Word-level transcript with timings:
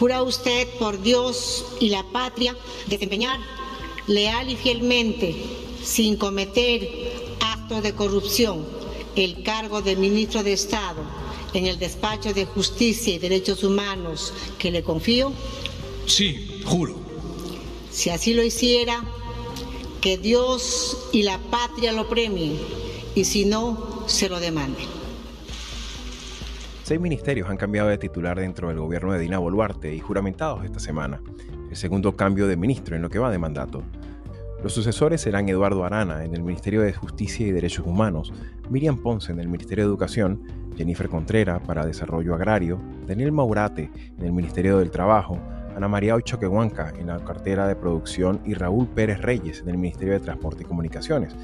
¿jura 0.00 0.22
usted 0.22 0.66
por 0.78 1.02
Dios 1.02 1.66
y 1.78 1.90
la 1.90 2.02
patria 2.04 2.56
desempeñar 2.86 3.38
leal 4.06 4.48
y 4.48 4.56
fielmente, 4.56 5.36
sin 5.84 6.16
cometer 6.16 6.88
actos 7.38 7.82
de 7.82 7.94
corrupción, 7.94 8.66
el 9.14 9.42
cargo 9.42 9.82
de 9.82 9.96
ministro 9.96 10.42
de 10.42 10.54
Estado 10.54 11.02
en 11.52 11.66
el 11.66 11.78
despacho 11.78 12.32
de 12.32 12.46
Justicia 12.46 13.12
y 13.14 13.18
Derechos 13.18 13.62
Humanos 13.62 14.32
que 14.58 14.70
le 14.70 14.82
confío? 14.82 15.34
Sí, 16.06 16.62
juro. 16.64 16.96
Si 17.92 18.08
así 18.08 18.32
lo 18.32 18.42
hiciera, 18.42 19.04
que 20.00 20.16
Dios 20.16 20.96
y 21.12 21.24
la 21.24 21.36
patria 21.50 21.92
lo 21.92 22.08
premien 22.08 22.58
y 23.14 23.24
si 23.24 23.44
no, 23.44 24.04
se 24.06 24.30
lo 24.30 24.40
demanden. 24.40 24.99
Seis 26.90 27.00
ministerios 27.00 27.48
han 27.48 27.56
cambiado 27.56 27.88
de 27.88 27.98
titular 27.98 28.36
dentro 28.36 28.66
del 28.66 28.80
gobierno 28.80 29.12
de 29.12 29.20
Dina 29.20 29.38
Boluarte 29.38 29.94
y 29.94 30.00
juramentados 30.00 30.64
esta 30.64 30.80
semana, 30.80 31.22
el 31.70 31.76
segundo 31.76 32.16
cambio 32.16 32.48
de 32.48 32.56
ministro 32.56 32.96
en 32.96 33.02
lo 33.02 33.08
que 33.08 33.20
va 33.20 33.30
de 33.30 33.38
mandato. 33.38 33.84
Los 34.60 34.72
sucesores 34.72 35.20
serán 35.20 35.48
Eduardo 35.48 35.84
Arana 35.84 36.24
en 36.24 36.34
el 36.34 36.42
Ministerio 36.42 36.82
de 36.82 36.92
Justicia 36.92 37.46
y 37.46 37.52
Derechos 37.52 37.86
Humanos, 37.86 38.32
Miriam 38.70 39.00
Ponce 39.00 39.30
en 39.30 39.38
el 39.38 39.46
Ministerio 39.46 39.84
de 39.84 39.88
Educación, 39.88 40.42
Jennifer 40.76 41.08
Contrera 41.08 41.62
para 41.62 41.86
Desarrollo 41.86 42.34
Agrario, 42.34 42.80
Daniel 43.06 43.30
Maurate 43.30 43.88
en 44.18 44.24
el 44.24 44.32
Ministerio 44.32 44.78
del 44.78 44.90
Trabajo, 44.90 45.38
Ana 45.76 45.88
María 45.88 46.14
Ochoquehuanca 46.14 46.92
en 46.98 47.08
la 47.08 47.18
cartera 47.24 47.66
de 47.66 47.76
producción 47.76 48.40
y 48.44 48.54
Raúl 48.54 48.88
Pérez 48.88 49.20
Reyes 49.20 49.60
en 49.60 49.70
el 49.70 49.78
Ministerio 49.78 50.14
de 50.14 50.20
Transporte 50.20 50.62
y 50.62 50.66
Comunicaciones. 50.66 51.34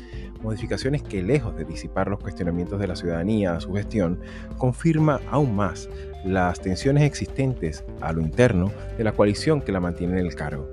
Modificaciones 0.42 1.02
que, 1.02 1.22
lejos 1.22 1.56
de 1.56 1.64
disipar 1.64 2.08
los 2.08 2.20
cuestionamientos 2.20 2.78
de 2.78 2.86
la 2.86 2.96
ciudadanía 2.96 3.54
a 3.54 3.60
su 3.60 3.72
gestión, 3.72 4.20
confirma 4.58 5.20
aún 5.30 5.56
más 5.56 5.88
las 6.24 6.60
tensiones 6.60 7.04
existentes 7.04 7.84
a 8.00 8.12
lo 8.12 8.20
interno 8.20 8.70
de 8.98 9.04
la 9.04 9.12
coalición 9.12 9.60
que 9.60 9.72
la 9.72 9.80
mantiene 9.80 10.20
en 10.20 10.26
el 10.26 10.34
cargo 10.34 10.70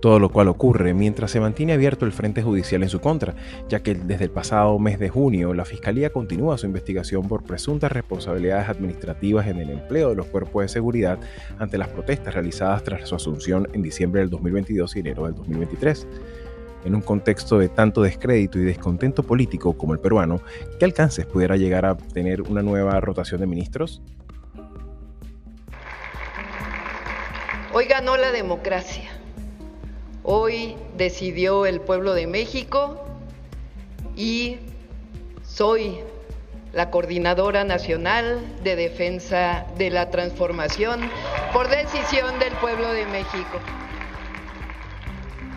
todo 0.00 0.18
lo 0.18 0.28
cual 0.28 0.48
ocurre 0.48 0.94
mientras 0.94 1.30
se 1.30 1.40
mantiene 1.40 1.72
abierto 1.72 2.04
el 2.04 2.12
frente 2.12 2.42
judicial 2.42 2.82
en 2.82 2.88
su 2.88 3.00
contra, 3.00 3.34
ya 3.68 3.80
que 3.80 3.94
desde 3.94 4.24
el 4.24 4.30
pasado 4.30 4.78
mes 4.78 4.98
de 4.98 5.08
junio 5.08 5.54
la 5.54 5.64
Fiscalía 5.64 6.10
continúa 6.10 6.58
su 6.58 6.66
investigación 6.66 7.28
por 7.28 7.42
presuntas 7.44 7.92
responsabilidades 7.92 8.68
administrativas 8.68 9.46
en 9.46 9.58
el 9.58 9.70
empleo 9.70 10.10
de 10.10 10.16
los 10.16 10.26
cuerpos 10.26 10.62
de 10.62 10.68
seguridad 10.68 11.18
ante 11.58 11.78
las 11.78 11.88
protestas 11.88 12.34
realizadas 12.34 12.84
tras 12.84 13.08
su 13.08 13.14
asunción 13.14 13.68
en 13.72 13.82
diciembre 13.82 14.20
del 14.20 14.30
2022 14.30 14.96
y 14.96 15.00
enero 15.00 15.24
del 15.24 15.34
2023 15.34 16.06
en 16.86 16.94
un 16.94 17.00
contexto 17.00 17.58
de 17.58 17.68
tanto 17.68 18.02
descrédito 18.02 18.58
y 18.58 18.64
descontento 18.64 19.24
político 19.24 19.76
como 19.76 19.92
el 19.92 19.98
peruano, 19.98 20.40
¿qué 20.78 20.84
alcances 20.84 21.26
pudiera 21.26 21.56
llegar 21.56 21.84
a 21.84 21.96
tener 21.96 22.42
una 22.42 22.62
nueva 22.62 23.00
rotación 23.00 23.40
de 23.40 23.46
ministros? 23.48 24.00
Hoy 27.72 27.86
ganó 27.86 28.16
la 28.16 28.30
democracia. 28.30 29.15
Hoy 30.28 30.74
decidió 30.96 31.66
el 31.66 31.80
pueblo 31.80 32.12
de 32.12 32.26
México 32.26 33.00
y 34.16 34.56
soy 35.44 35.98
la 36.72 36.90
coordinadora 36.90 37.62
nacional 37.62 38.40
de 38.64 38.74
defensa 38.74 39.64
de 39.78 39.90
la 39.90 40.10
transformación 40.10 40.98
por 41.52 41.68
decisión 41.68 42.40
del 42.40 42.52
pueblo 42.54 42.92
de 42.92 43.06
México. 43.06 43.60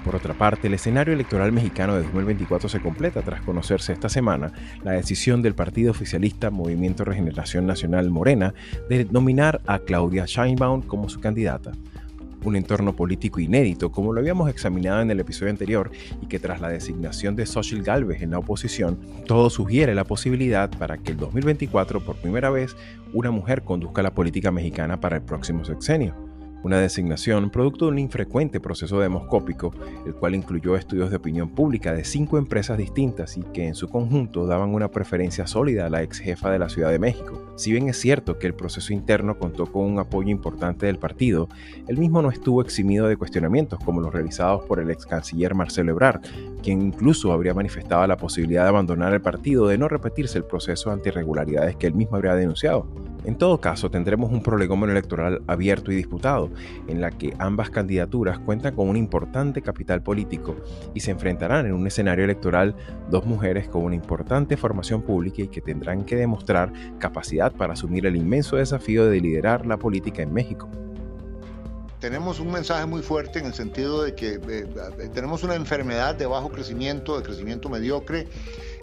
Por 0.06 0.16
otra 0.16 0.36
parte, 0.36 0.68
el 0.68 0.76
escenario 0.76 1.16
electoral 1.16 1.52
mexicano 1.52 1.96
de 1.96 2.04
2024 2.04 2.70
se 2.70 2.80
completa 2.80 3.24
tras 3.24 3.42
conocerse 3.42 3.92
esta 3.92 4.08
semana 4.08 4.52
la 4.84 4.92
decisión 4.92 5.42
del 5.42 5.56
partido 5.56 5.90
oficialista 5.90 6.52
Movimiento 6.52 7.04
Regeneración 7.04 7.66
Nacional 7.66 8.12
Morena 8.12 8.54
de 8.88 9.06
nominar 9.06 9.62
a 9.66 9.80
Claudia 9.80 10.28
Scheinbaum 10.28 10.84
como 10.84 11.10
su 11.10 11.20
candidata 11.20 11.72
un 12.44 12.56
entorno 12.56 12.96
político 12.96 13.40
inédito 13.40 13.92
como 13.92 14.14
lo 14.14 14.20
habíamos 14.20 14.50
examinado 14.50 15.02
en 15.02 15.12
el 15.12 15.20
episodio 15.20 15.52
anterior 15.52 15.92
y 16.22 16.28
que 16.28 16.40
tras 16.40 16.62
la 16.62 16.70
designación 16.70 17.36
de 17.36 17.46
Xochitl 17.46 17.84
Galvez 17.84 18.22
en 18.22 18.32
la 18.32 18.40
oposición, 18.40 19.00
todo 19.26 19.50
sugiere 19.50 19.96
la 19.96 20.04
posibilidad 20.04 20.70
para 20.70 20.98
que 20.98 21.12
el 21.12 21.18
2024 21.18 22.04
por 22.06 22.18
primera 22.18 22.50
vez 22.50 22.76
una 23.14 23.32
mujer 23.32 23.64
conduzca 23.64 24.02
la 24.02 24.14
política 24.14 24.52
mexicana 24.52 25.00
para 25.00 25.18
el 25.18 25.24
próximo 25.24 25.66
sexenio 25.66 26.29
una 26.64 26.80
designación 26.80 27.50
producto 27.50 27.86
de 27.86 27.92
un 27.92 28.00
infrecuente 28.00 28.60
proceso 28.60 29.00
demoscópico, 29.00 29.74
el 30.06 30.14
cual 30.14 30.36
incluyó 30.36 30.76
estudios 30.76 31.10
de 31.10 31.18
opinión 31.18 31.50
pública 31.50 31.94
de 31.94 32.04
cinco 32.04 32.38
empresas 32.38 32.78
distintas 32.78 33.38
y 33.38 33.44
que 33.44 33.68
en 33.68 33.76
su 33.76 33.88
conjunto 33.88 34.46
daban 34.46 34.74
una 34.74 34.90
preferencia 34.90 35.48
sólida 35.48 35.86
a 35.86 35.90
la 35.90 36.04
ex 36.04 36.20
jefa 36.20 36.52
de 36.52 36.60
la 36.60 36.70
Ciudad 36.70 36.92
de 36.92 37.00
México. 37.00 37.54
Si 37.56 37.72
bien 37.72 37.90
es 37.90 37.98
cierto 37.98 38.38
que 38.38 38.48
el 38.48 38.54
proceso 38.54 38.94
interno 38.94 39.38
contó 39.38 39.66
con 39.66 39.86
un 39.86 40.00
apoyo 40.00 40.30
importante 40.30 40.86
del 40.86 41.00
partido, 41.00 41.50
el 41.88 41.98
mismo 41.98 42.22
no 42.22 42.30
estuvo 42.30 42.62
eximido 42.62 43.08
de 43.08 43.18
cuestionamientos 43.18 43.80
como 43.84 44.02
los 44.02 44.14
realizados 44.14 44.66
por 44.66 44.80
el 44.80 44.90
ex 44.90 45.06
canciller 45.06 45.56
Marcelo 45.56 45.92
Ebrard, 45.92 46.22
quien 46.62 46.82
incluso 46.82 47.32
habría 47.32 47.54
manifestado 47.54 48.06
la 48.08 48.18
posibilidad 48.18 48.64
de 48.64 48.70
abandonar 48.70 49.14
el 49.14 49.22
partido 49.22 49.68
de 49.68 49.78
no 49.78 49.88
repetirse 49.88 50.38
el 50.38 50.46
proceso 50.46 50.92
ante 50.92 51.10
irregularidades 51.10 51.76
que 51.76 51.88
él 51.88 51.96
mismo 51.96 52.16
habría 52.16 52.36
denunciado. 52.36 52.88
En 53.26 53.36
todo 53.36 53.60
caso, 53.60 53.92
tendremos 53.92 54.32
un 54.32 54.42
prolegómeno 54.42 54.92
electoral 54.92 55.42
abierto 55.46 55.92
y 55.92 55.96
disputado, 55.96 56.50
en 56.88 57.02
la 57.02 57.12
que 57.12 57.34
ambas 57.38 57.70
candidaturas 57.70 58.40
cuentan 58.40 58.76
con 58.76 58.88
un 58.88 58.96
importante 58.96 59.62
capital 59.62 60.02
político 60.02 60.56
y 60.94 61.02
se 61.02 61.12
enfrentarán 61.12 61.66
en 61.66 61.74
un 61.74 61.86
escenario 61.86 62.24
electoral 62.24 62.76
dos 63.10 63.26
mujeres 63.26 63.68
con 63.68 63.84
una 63.84 63.96
importante 63.96 64.56
formación 64.56 65.02
pública 65.02 65.42
y 65.42 65.50
que 65.50 65.62
tendrán 65.62 66.06
que 66.06 66.16
demostrar 66.16 66.72
capacidad 66.98 67.52
para 67.52 67.74
asumir 67.74 68.06
el 68.06 68.16
inmenso 68.16 68.56
desafío 68.56 69.06
de 69.06 69.20
liderar 69.20 69.66
la 69.66 69.78
política 69.78 70.22
en 70.22 70.34
México 70.34 70.70
tenemos 72.00 72.40
un 72.40 72.52
mensaje 72.52 72.86
muy 72.86 73.02
fuerte 73.02 73.40
en 73.40 73.46
el 73.46 73.54
sentido 73.54 74.04
de 74.04 74.16
que 74.16 74.40
eh, 74.50 75.10
tenemos 75.14 75.44
una 75.44 75.56
enfermedad 75.56 76.16
de 76.16 76.26
bajo 76.26 76.50
crecimiento, 76.50 77.18
de 77.18 77.24
crecimiento 77.24 77.70
mediocre, 77.70 78.28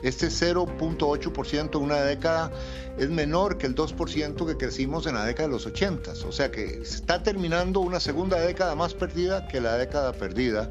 este 0.03 0.27
0.8% 0.29 1.77
en 1.77 1.83
una 1.83 2.03
década 2.03 2.53
es 2.99 3.09
menor 3.09 3.59
que 3.59 3.67
el 3.67 3.75
2% 3.75 4.47
que 4.47 4.57
crecimos 4.57 5.07
en 5.07 5.15
la 5.15 5.25
década 5.25 5.49
de 5.49 5.55
los 5.55 5.67
80. 5.67 6.13
O 6.29 6.33
sea 6.33 6.51
que 6.51 6.81
está 6.83 7.23
terminando 7.23 7.81
una 7.81 8.01
segunda 8.01 8.39
década 8.41 8.75
más 8.75 8.95
perdida 8.95 9.49
que 9.49 9.61
la 9.61 9.77
década 9.77 10.13
perdida. 10.13 10.71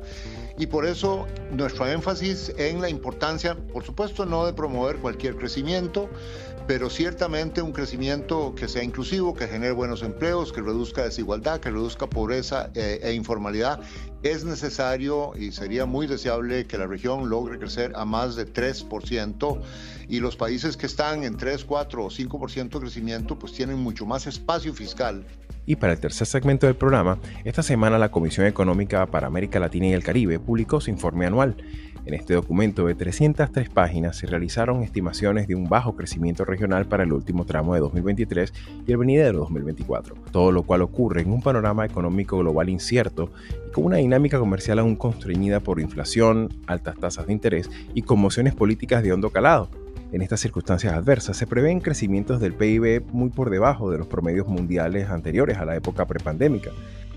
Y 0.57 0.67
por 0.67 0.85
eso 0.85 1.27
nuestro 1.51 1.87
énfasis 1.87 2.53
en 2.57 2.81
la 2.81 2.89
importancia, 2.89 3.55
por 3.55 3.83
supuesto, 3.83 4.25
no 4.25 4.45
de 4.45 4.53
promover 4.53 4.97
cualquier 4.97 5.35
crecimiento, 5.35 6.09
pero 6.67 6.89
ciertamente 6.89 7.61
un 7.61 7.71
crecimiento 7.71 8.55
que 8.55 8.67
sea 8.67 8.83
inclusivo, 8.83 9.35
que 9.35 9.47
genere 9.47 9.71
buenos 9.71 10.01
empleos, 10.01 10.51
que 10.51 10.61
reduzca 10.61 11.03
desigualdad, 11.03 11.59
que 11.59 11.69
reduzca 11.69 12.07
pobreza 12.07 12.71
eh, 12.73 12.99
e 13.03 13.13
informalidad, 13.13 13.79
es 14.23 14.43
necesario 14.43 15.33
y 15.37 15.51
sería 15.51 15.85
muy 15.85 16.07
deseable 16.07 16.65
que 16.65 16.77
la 16.77 16.87
región 16.87 17.29
logre 17.29 17.59
crecer 17.59 17.91
a 17.95 18.05
más 18.05 18.35
de 18.35 18.51
3% 18.51 19.61
y 20.07 20.19
los 20.19 20.35
países 20.35 20.75
que 20.77 20.87
están 20.87 21.23
en 21.23 21.37
3, 21.37 21.63
4 21.65 22.03
o 22.03 22.09
5% 22.09 22.69
de 22.69 22.79
crecimiento 22.79 23.37
pues 23.37 23.53
tienen 23.53 23.77
mucho 23.77 24.05
más 24.05 24.25
espacio 24.25 24.73
fiscal 24.73 25.25
y 25.65 25.75
para 25.75 25.93
el 25.93 25.99
tercer 25.99 26.27
segmento 26.27 26.67
del 26.67 26.75
programa, 26.75 27.17
esta 27.43 27.63
semana 27.63 27.97
la 27.97 28.11
Comisión 28.11 28.45
Económica 28.45 29.05
para 29.07 29.27
América 29.27 29.59
Latina 29.59 29.87
y 29.87 29.93
el 29.93 30.03
Caribe 30.03 30.39
publicó 30.39 30.79
su 30.79 30.91
informe 30.91 31.25
anual. 31.25 31.57
En 32.05 32.13
este 32.13 32.35
documento 32.35 32.85
de 32.85 32.93
303 32.93 33.67
páginas 33.69 34.15
se 34.15 34.27
realizaron 34.27 34.83
estimaciones 34.83 35.47
de 35.47 35.55
un 35.55 35.67
bajo 35.67 35.95
crecimiento 35.95 36.45
regional 36.45 36.85
para 36.85 37.01
el 37.01 37.11
último 37.11 37.45
tramo 37.45 37.73
de 37.73 37.79
2023 37.79 38.53
y 38.85 38.91
el 38.91 38.97
venidero 38.97 39.39
2024, 39.39 40.13
todo 40.31 40.51
lo 40.51 40.61
cual 40.61 40.83
ocurre 40.83 41.21
en 41.21 41.31
un 41.31 41.41
panorama 41.41 41.83
económico 41.83 42.37
global 42.37 42.69
incierto 42.69 43.31
y 43.67 43.71
con 43.71 43.85
una 43.85 43.97
dinámica 43.97 44.37
comercial 44.37 44.77
aún 44.77 44.95
constreñida 44.95 45.61
por 45.61 45.79
inflación, 45.79 46.49
altas 46.67 46.95
tasas 46.95 47.25
de 47.25 47.33
interés 47.33 47.71
y 47.95 48.03
conmociones 48.03 48.53
políticas 48.53 49.01
de 49.01 49.11
hondo 49.11 49.31
calado. 49.31 49.71
En 50.11 50.21
estas 50.21 50.41
circunstancias 50.41 50.93
adversas 50.93 51.35
se 51.35 51.47
prevén 51.47 51.79
crecimientos 51.79 52.39
del 52.39 52.53
PIB 52.53 53.03
muy 53.13 53.31
por 53.31 53.49
debajo 53.49 53.89
de 53.89 53.97
los 53.97 54.05
promedios 54.05 54.47
mundiales 54.47 55.09
anteriores 55.09 55.57
a 55.57 55.65
la 55.65 55.75
época 55.75 56.05
prepandémica, 56.05 56.69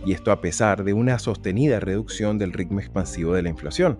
y 0.06 0.12
esto 0.12 0.32
a 0.32 0.40
pesar 0.40 0.82
de 0.82 0.94
una 0.94 1.19
sostenida 1.19 1.79
reducción 1.79 2.38
del 2.38 2.55
ritmo 2.55 2.81
expansivo 2.81 3.35
de 3.35 3.43
la 3.43 3.50
inflación, 3.50 3.99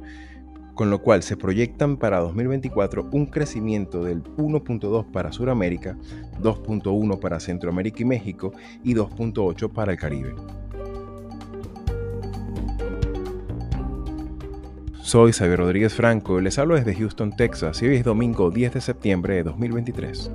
con 0.79 0.91
lo 0.91 1.03
cual 1.03 1.25
se 1.25 1.37
proyectan 1.37 1.97
para 1.97 2.21
2024 2.21 3.09
un 3.11 3.27
crecimiento 3.27 4.05
del 4.05 4.23
1.2 4.23 5.11
para 5.11 5.33
Sudamérica, 5.33 5.97
2.1 6.41 7.19
para 7.19 7.41
Centroamérica 7.41 8.03
y 8.03 8.05
México 8.05 8.53
y 8.85 8.95
2.8 8.95 9.73
para 9.73 9.91
el 9.91 9.99
Caribe. 9.99 10.37
Soy 15.03 15.33
Xavier 15.33 15.59
Rodríguez 15.59 15.95
Franco, 15.95 16.39
y 16.39 16.45
les 16.45 16.61
hablo 16.61 16.77
desde 16.77 16.95
Houston, 16.95 17.35
Texas 17.35 17.83
y 17.83 17.89
hoy 17.89 17.97
es 17.97 18.05
domingo 18.05 18.53
10 18.53 18.75
de 18.75 18.81
septiembre 18.81 19.35
de 19.35 19.43
2023. 19.43 20.31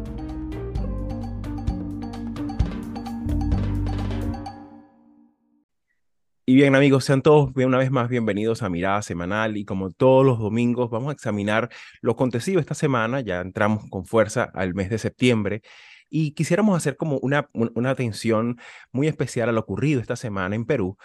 Y 6.46 6.56
bien 6.56 6.76
amigos, 6.76 7.06
sean 7.06 7.22
todos 7.22 7.52
una 7.56 7.78
vez 7.78 7.90
más 7.90 8.10
bienvenidos 8.10 8.64
a 8.64 8.70
Mirada 8.70 9.02
Semanal. 9.02 9.56
Y 9.56 9.64
como 9.64 9.92
todos 9.92 10.26
los 10.26 10.40
domingos 10.40 10.90
vamos 10.90 11.10
a 11.10 11.14
examinar 11.14 11.70
lo 12.02 12.12
acontecido 12.12 12.60
esta 12.60 12.74
semana, 12.74 13.22
ya 13.22 13.40
entramos 13.40 13.86
con 13.90 14.06
fuerza 14.06 14.44
al 14.54 14.74
mes 14.74 14.90
de 14.90 14.98
septiembre. 14.98 15.62
Y 16.10 16.34
quisiéramos 16.34 16.76
hacer 16.76 16.98
como 16.98 17.18
una, 17.20 17.50
una 17.54 17.90
atención 17.92 18.60
muy 18.92 19.08
especial 19.08 19.48
a 19.48 19.52
lo 19.54 19.62
ocurrido 19.62 20.02
esta 20.02 20.18
semana 20.18 20.54
en 20.56 20.66
Perú, 20.66 20.98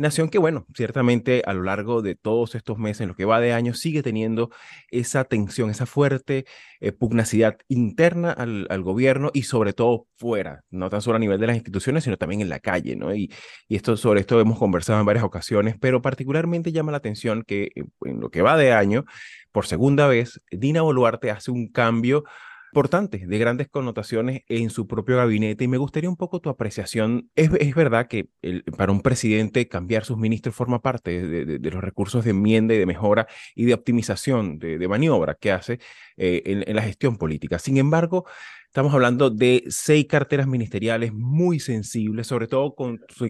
Nación 0.00 0.30
que, 0.30 0.38
bueno, 0.38 0.64
ciertamente 0.74 1.42
a 1.44 1.52
lo 1.52 1.62
largo 1.62 2.00
de 2.00 2.14
todos 2.14 2.54
estos 2.54 2.78
meses, 2.78 3.02
en 3.02 3.08
lo 3.08 3.14
que 3.14 3.26
va 3.26 3.38
de 3.38 3.52
año, 3.52 3.74
sigue 3.74 4.02
teniendo 4.02 4.48
esa 4.90 5.24
tensión, 5.24 5.68
esa 5.68 5.84
fuerte 5.84 6.46
eh, 6.80 6.92
pugnacidad 6.92 7.58
interna 7.68 8.32
al, 8.32 8.66
gobierno 8.82 9.30
y 9.34 9.42
sobre 9.42 9.74
todo 9.74 10.06
fuera, 10.16 10.64
no 10.70 10.88
tan 10.88 11.02
solo 11.02 11.16
a 11.16 11.18
nivel 11.18 11.38
de 11.38 11.48
las 11.48 11.56
instituciones, 11.56 12.04
sino 12.04 12.16
también 12.16 12.40
en 12.40 12.48
la 12.48 12.60
calle, 12.60 12.96
¿no? 12.96 13.14
Y, 13.14 13.30
y 13.68 13.76
esto, 13.76 13.98
sobre 13.98 14.20
esto 14.20 14.40
hemos 14.40 14.58
conversado 14.58 14.98
en 15.00 15.04
varias 15.04 15.22
ocasiones, 15.24 15.76
pero 15.78 16.00
particularmente 16.00 16.72
llama 16.72 16.92
la 16.92 16.98
atención 16.98 17.42
que 17.46 17.64
eh, 17.74 17.84
en 18.06 18.20
lo 18.20 18.30
que 18.30 18.40
va 18.40 18.56
de 18.56 18.72
año, 18.72 19.04
por 19.52 19.66
segunda 19.66 20.06
vez, 20.06 20.40
Dina 20.50 20.80
Boluarte 20.80 21.30
hace 21.30 21.50
un 21.50 21.68
cambio 21.68 22.24
importante, 22.70 23.26
de 23.26 23.38
grandes 23.38 23.68
connotaciones 23.68 24.42
en 24.48 24.70
su 24.70 24.86
propio 24.86 25.16
gabinete 25.16 25.64
y 25.64 25.68
me 25.68 25.76
gustaría 25.76 26.08
un 26.08 26.16
poco 26.16 26.40
tu 26.40 26.50
apreciación. 26.50 27.28
Es, 27.34 27.50
es 27.58 27.74
verdad 27.74 28.06
que 28.06 28.30
para 28.76 28.92
un 28.92 29.00
presidente 29.02 29.66
cambiar 29.68 30.04
sus 30.04 30.16
ministros 30.16 30.54
forma 30.54 30.80
parte 30.80 31.26
de, 31.26 31.70
los 31.70 31.82
recursos 31.82 32.24
de 32.24 32.30
enmienda 32.30 32.74
y 32.74 32.78
de 32.78 32.86
mejora 32.86 33.26
y 33.56 33.64
de 33.64 33.74
optimización, 33.74 34.58
de, 34.58 34.88
maniobra 34.88 35.34
que 35.34 35.50
hace 35.50 35.80
eh, 36.16 36.42
en, 36.66 36.76
la 36.76 36.82
gestión 36.82 37.16
política. 37.16 37.58
Sin 37.58 37.76
embargo, 37.76 38.24
Estamos 38.66 38.94
hablando 38.94 39.30
de 39.30 39.64
seis 39.66 40.06
carteras 40.06 40.46
ministeriales 40.46 41.12
muy 41.12 41.58
sensibles, 41.58 42.28
sobre 42.28 42.46
todo 42.46 42.76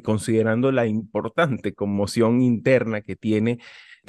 considerando 0.02 0.70
la 0.70 0.84
importante 0.84 1.72
conmoción 1.72 2.42
interna 2.42 3.00
que 3.00 3.16
tiene 3.16 3.58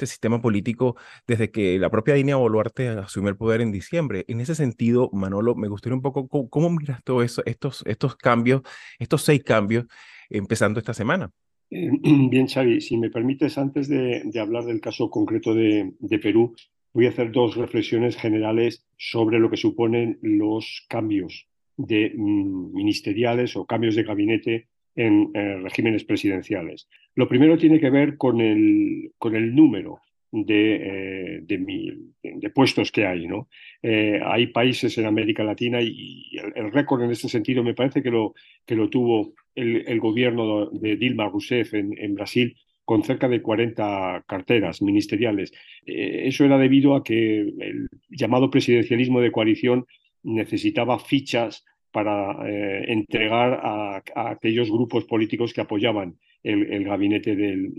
este 0.02 0.10
sistema 0.10 0.42
político 0.42 0.96
desde 1.28 1.50
que 1.52 1.78
la 1.78 1.88
propia 1.88 2.14
Dina 2.14 2.34
Boluarte 2.36 2.88
asumió 2.88 3.30
el 3.30 3.36
poder 3.36 3.60
en 3.60 3.70
diciembre. 3.70 4.24
En 4.26 4.40
ese 4.40 4.56
sentido, 4.56 5.10
Manolo, 5.12 5.54
me 5.54 5.68
gustaría 5.68 5.94
un 5.94 6.02
poco 6.02 6.28
cómo, 6.48 6.70
miras 6.70 7.04
todo 7.04 7.22
eso, 7.22 7.42
estos, 7.46 7.84
estos 7.86 8.16
cambios, 8.16 8.62
estos 8.98 9.22
seis 9.22 9.44
cambios 9.44 9.86
empezando 10.28 10.80
esta 10.80 10.92
semana. 10.92 11.30
Eh, 11.70 11.88
bien, 12.30 12.48
Xavi, 12.48 12.80
si 12.80 12.96
me 12.96 13.10
permites, 13.10 13.58
antes 13.58 13.88
de, 13.88 14.28
hablar 14.40 14.64
del 14.64 14.80
caso 14.80 15.08
concreto 15.08 15.54
de, 15.54 16.18
Perú, 16.20 16.56
voy 16.92 17.06
a 17.06 17.10
hacer 17.10 17.30
dos 17.30 17.56
reflexiones 17.56 18.16
generales 18.16 18.84
sobre 18.96 19.38
lo 19.38 19.50
que 19.50 19.56
suponen 19.56 20.18
los 20.20 20.84
cambios 20.88 21.46
de 21.76 22.12
mm, 22.16 22.74
ministeriales 22.74 23.56
o 23.56 23.66
cambios 23.66 23.94
de 23.94 24.02
gabinete 24.02 24.68
en 24.96 25.30
eh, 25.34 25.58
regímenes 25.62 26.04
presidenciales. 26.04 26.88
Lo 27.14 27.28
primero 27.28 27.58
tiene 27.58 27.78
que 27.78 27.90
ver 27.90 28.16
con 28.16 28.40
el, 28.40 29.12
con 29.18 29.36
el 29.36 29.54
número 29.54 30.00
de, 30.30 30.76
eh, 30.76 31.40
de, 31.42 32.50
puestos 32.50 32.90
que 32.90 33.06
hay. 33.06 33.26
¿no? 33.26 33.48
Eh, 33.82 34.20
hay 34.24 34.46
países 34.48 34.96
en 34.98 35.06
América 35.06 35.44
Latina 35.44 35.80
y, 35.82 36.36
el, 36.54 36.72
récord 36.72 37.02
en 37.02 37.10
este 37.10 37.28
sentido 37.28 37.62
me 37.62 37.74
parece 37.74 38.02
que 38.02 38.10
lo, 38.10 38.34
que 38.64 38.74
lo 38.74 38.88
tuvo 38.88 39.34
el, 39.54 40.00
gobierno 40.00 40.70
de 40.70 40.96
Dilma 40.96 41.28
Rousseff 41.28 41.74
en, 41.74 41.96
en, 41.98 42.14
Brasil 42.14 42.56
con 42.84 43.04
cerca 43.04 43.28
de 43.28 43.42
40 43.42 44.24
carteras 44.26 44.82
ministeriales. 44.82 45.52
eso 45.84 46.44
era 46.44 46.58
debido 46.58 46.96
a 46.96 47.04
que 47.04 47.40
el 47.40 47.88
llamado 48.08 48.50
presidencialismo 48.50 49.20
de 49.20 49.30
coalición 49.30 49.86
necesitaba 50.24 50.98
fichas 50.98 51.64
para 51.92 52.48
eh, 52.48 52.84
entregar 52.88 53.60
a, 53.62 54.02
aquellos 54.14 54.70
grupos 54.70 55.04
políticos 55.04 55.52
que 55.52 55.60
apoyaban 55.60 56.16
el, 56.42 56.84
gabinete 56.84 57.36
del, 57.36 57.70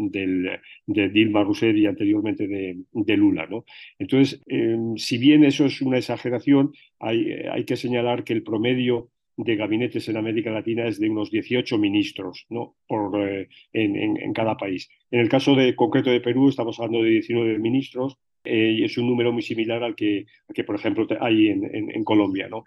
de 0.86 1.10
Dilma 1.10 1.44
Rousseff 1.44 1.76
y 1.76 1.86
anteriormente 1.86 2.48
de, 2.48 3.18
Lula. 3.18 3.46
¿no? 3.48 3.66
Entonces, 4.00 4.42
em, 4.48 4.96
si 4.96 5.18
bien 5.18 5.44
eso 5.44 5.66
es 5.66 5.82
una 5.82 5.98
exageración, 5.98 6.72
hay, 7.00 7.30
hay, 7.52 7.66
que 7.66 7.76
señalar 7.76 8.24
que 8.24 8.32
el 8.32 8.44
promedio 8.44 9.10
de 9.36 9.56
gabinetes 9.56 10.08
en 10.08 10.18
América 10.18 10.52
Latina 10.52 10.88
es 10.88 11.00
de 11.00 11.10
unos 11.10 11.32
18 11.32 11.78
ministros 11.78 12.46
¿no? 12.50 12.76
Por, 12.88 13.20
eh, 13.28 13.50
en, 13.74 14.34
cada 14.34 14.56
país. 14.56 14.90
En 15.12 15.20
el 15.20 15.28
caso 15.28 15.56
de, 15.56 15.76
concreto 15.76 16.12
de 16.12 16.22
Perú, 16.22 16.50
estamos 16.50 16.80
hablando 16.80 17.04
de 17.04 17.10
19 17.10 17.58
ministros 17.58 18.18
eh, 18.44 18.76
y 18.78 18.84
es 18.84 18.98
un 18.98 19.08
número 19.08 19.34
muy 19.34 19.42
similar 19.42 19.84
al 19.84 19.96
que, 19.96 20.26
que 20.54 20.64
por 20.64 20.76
ejemplo, 20.76 21.08
hay 21.20 21.48
en, 21.48 21.64
en 21.74 22.04
Colombia. 22.04 22.48
¿no? 22.48 22.64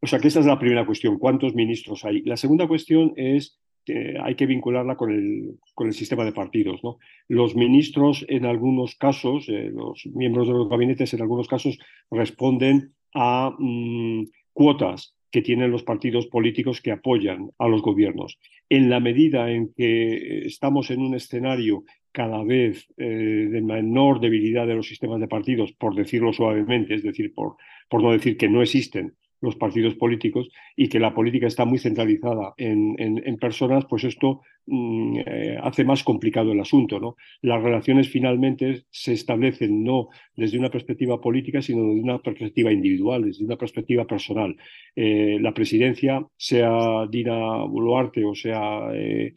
O 0.00 0.06
sea 0.06 0.18
que 0.18 0.28
esta 0.28 0.40
es 0.40 0.46
la 0.46 0.58
primera 0.58 0.86
cuestión, 0.86 1.18
¿cuántos 1.18 1.54
ministros 1.54 2.04
hay? 2.04 2.22
La 2.22 2.36
segunda 2.36 2.68
cuestión 2.68 3.12
es 3.16 3.58
que 3.86 4.16
hay 4.22 4.34
que 4.34 4.46
vincularla 4.46 4.96
con 4.96 5.12
el, 5.12 5.58
con 5.74 5.86
el 5.86 5.94
sistema 5.94 6.24
de 6.24 6.32
partidos. 6.32 6.82
¿no? 6.82 6.98
Los 7.28 7.54
ministros 7.54 8.26
en 8.28 8.44
algunos 8.44 8.96
casos, 8.96 9.48
eh, 9.48 9.70
los 9.72 10.04
miembros 10.06 10.48
de 10.48 10.54
los 10.54 10.68
gabinetes 10.68 11.14
en 11.14 11.22
algunos 11.22 11.46
casos 11.46 11.78
responden 12.10 12.92
a 13.14 13.54
mm, 13.56 14.24
cuotas 14.52 15.14
que 15.30 15.40
tienen 15.40 15.70
los 15.70 15.84
partidos 15.84 16.26
políticos 16.26 16.80
que 16.80 16.92
apoyan 16.92 17.50
a 17.58 17.68
los 17.68 17.82
gobiernos. 17.82 18.38
En 18.68 18.90
la 18.90 19.00
medida 19.00 19.50
en 19.50 19.72
que 19.74 20.46
estamos 20.46 20.90
en 20.90 21.00
un 21.00 21.14
escenario 21.14 21.84
cada 22.10 22.42
vez 22.42 22.86
eh, 22.96 23.04
de 23.04 23.60
menor 23.60 24.20
debilidad 24.20 24.66
de 24.66 24.74
los 24.74 24.88
sistemas 24.88 25.20
de 25.20 25.28
partidos, 25.28 25.72
por 25.72 25.94
decirlo 25.94 26.32
suavemente, 26.32 26.94
es 26.94 27.02
decir, 27.02 27.34
por, 27.34 27.56
por 27.88 28.02
no 28.02 28.12
decir 28.12 28.36
que 28.36 28.48
no 28.48 28.62
existen 28.62 29.14
los 29.40 29.56
partidos 29.56 29.94
políticos 29.94 30.48
y 30.76 30.88
que 30.88 31.00
la 31.00 31.14
política 31.14 31.46
está 31.46 31.64
muy 31.64 31.78
centralizada 31.78 32.54
en, 32.56 32.94
en, 32.98 33.36
personas, 33.36 33.84
pues 33.84 34.04
esto 34.04 34.40
mm, 34.66 35.18
eh, 35.26 35.58
hace 35.62 35.84
más 35.84 36.02
complicado 36.02 36.52
el 36.52 36.60
asunto. 36.60 36.98
¿no? 36.98 37.16
Las 37.42 37.62
relaciones 37.62 38.08
finalmente 38.08 38.84
se 38.90 39.12
establecen 39.12 39.84
no 39.84 40.08
desde 40.34 40.58
una 40.58 40.70
perspectiva 40.70 41.20
política, 41.20 41.60
sino 41.60 41.84
desde 41.84 42.02
una 42.02 42.18
perspectiva 42.18 42.72
individual, 42.72 43.24
desde 43.24 43.44
una 43.44 43.56
perspectiva 43.56 44.06
personal. 44.06 44.56
Eh, 44.94 45.38
la 45.40 45.52
presidencia, 45.52 46.26
sea 46.36 47.06
Dina 47.10 47.64
Boluarte 47.64 48.24
o 48.24 48.34
sea 48.34 48.88
eh, 48.94 49.34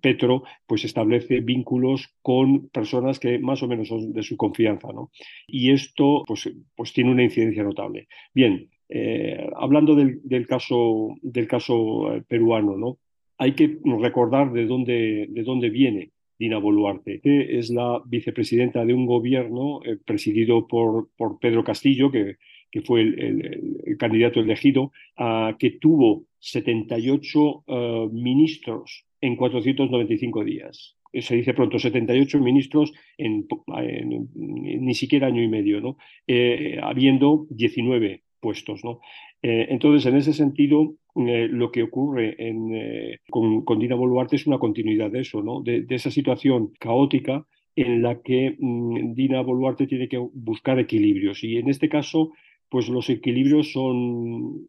Petro, 0.00 0.44
pues 0.66 0.84
establece 0.84 1.40
vínculos 1.40 2.14
con 2.22 2.68
personas 2.68 3.18
que 3.18 3.38
más 3.38 3.62
o 3.62 3.68
menos 3.68 3.88
son 3.88 4.12
de 4.12 4.22
su 4.22 4.36
confianza. 4.36 4.88
¿no? 4.92 5.10
Y 5.46 5.72
esto 5.72 6.22
pues, 6.26 6.50
pues 6.74 6.92
tiene 6.92 7.10
una 7.10 7.22
incidencia 7.22 7.62
notable. 7.62 8.08
Bien, 8.34 8.68
eh, 8.88 9.50
hablando 9.56 9.94
del, 9.94 10.46
caso, 10.46 11.16
del 11.22 11.48
caso 11.48 12.14
eh, 12.14 12.22
peruano, 12.26 12.76
¿no? 12.76 12.98
hay 13.38 13.52
que 13.54 13.78
recordar 14.00 14.52
de 14.52 14.66
dónde, 14.66 15.26
de 15.28 15.42
dónde 15.42 15.70
viene 15.70 16.10
Dina 16.38 16.58
Boluarte, 16.58 17.20
es 17.24 17.70
la 17.70 18.00
vicepresidenta 18.06 18.84
de 18.84 18.94
un 18.94 19.06
gobierno 19.06 19.80
eh, 19.84 19.96
presidido 20.04 20.66
por, 20.68 21.08
por 21.16 21.38
Pedro 21.40 21.64
Castillo, 21.64 22.10
que, 22.10 22.36
que 22.70 22.82
fue 22.82 23.00
el, 23.02 23.96
candidato 23.98 24.40
elegido, 24.40 24.92
que 25.58 25.70
tuvo 25.80 26.26
78 26.40 27.64
ministros 28.12 29.06
en 29.20 29.36
495 29.36 30.44
días 30.44 30.96
se 31.18 31.34
dice 31.34 31.54
pronto, 31.54 31.78
78 31.78 32.38
ministros 32.40 32.92
en, 33.16 33.46
ni 34.34 34.94
siquiera 34.94 35.28
año 35.28 35.42
y 35.42 35.48
medio, 35.48 35.80
¿no? 35.80 35.96
habiendo 36.82 37.46
19 37.48 38.25
puestos. 38.46 38.84
¿no? 38.84 39.00
Eh, 39.42 39.66
entonces, 39.70 40.06
en 40.06 40.16
ese 40.16 40.32
sentido, 40.32 40.94
eh, 41.16 41.48
lo 41.50 41.72
que 41.72 41.82
ocurre 41.82 42.36
en, 42.38 42.70
eh, 42.72 43.18
con, 43.28 43.78
Dina 43.80 43.96
Boluarte 43.96 44.36
es 44.36 44.46
una 44.46 44.60
continuidad 44.60 45.10
de 45.10 45.20
eso, 45.22 45.42
de, 45.64 45.84
esa 45.88 46.12
situación 46.12 46.72
caótica 46.78 47.44
en 47.74 48.02
la 48.02 48.22
que 48.22 48.56
mm, 48.56 49.14
Dina 49.14 49.40
Boluarte 49.42 49.88
tiene 49.88 50.08
que 50.08 50.18
buscar 50.18 50.78
equilibrios. 50.78 51.42
Y 51.42 51.56
en 51.56 51.68
este 51.68 51.88
caso, 51.88 52.30
pues 52.68 52.88
los 52.88 53.10
equilibrios 53.10 53.72
son, 53.72 54.68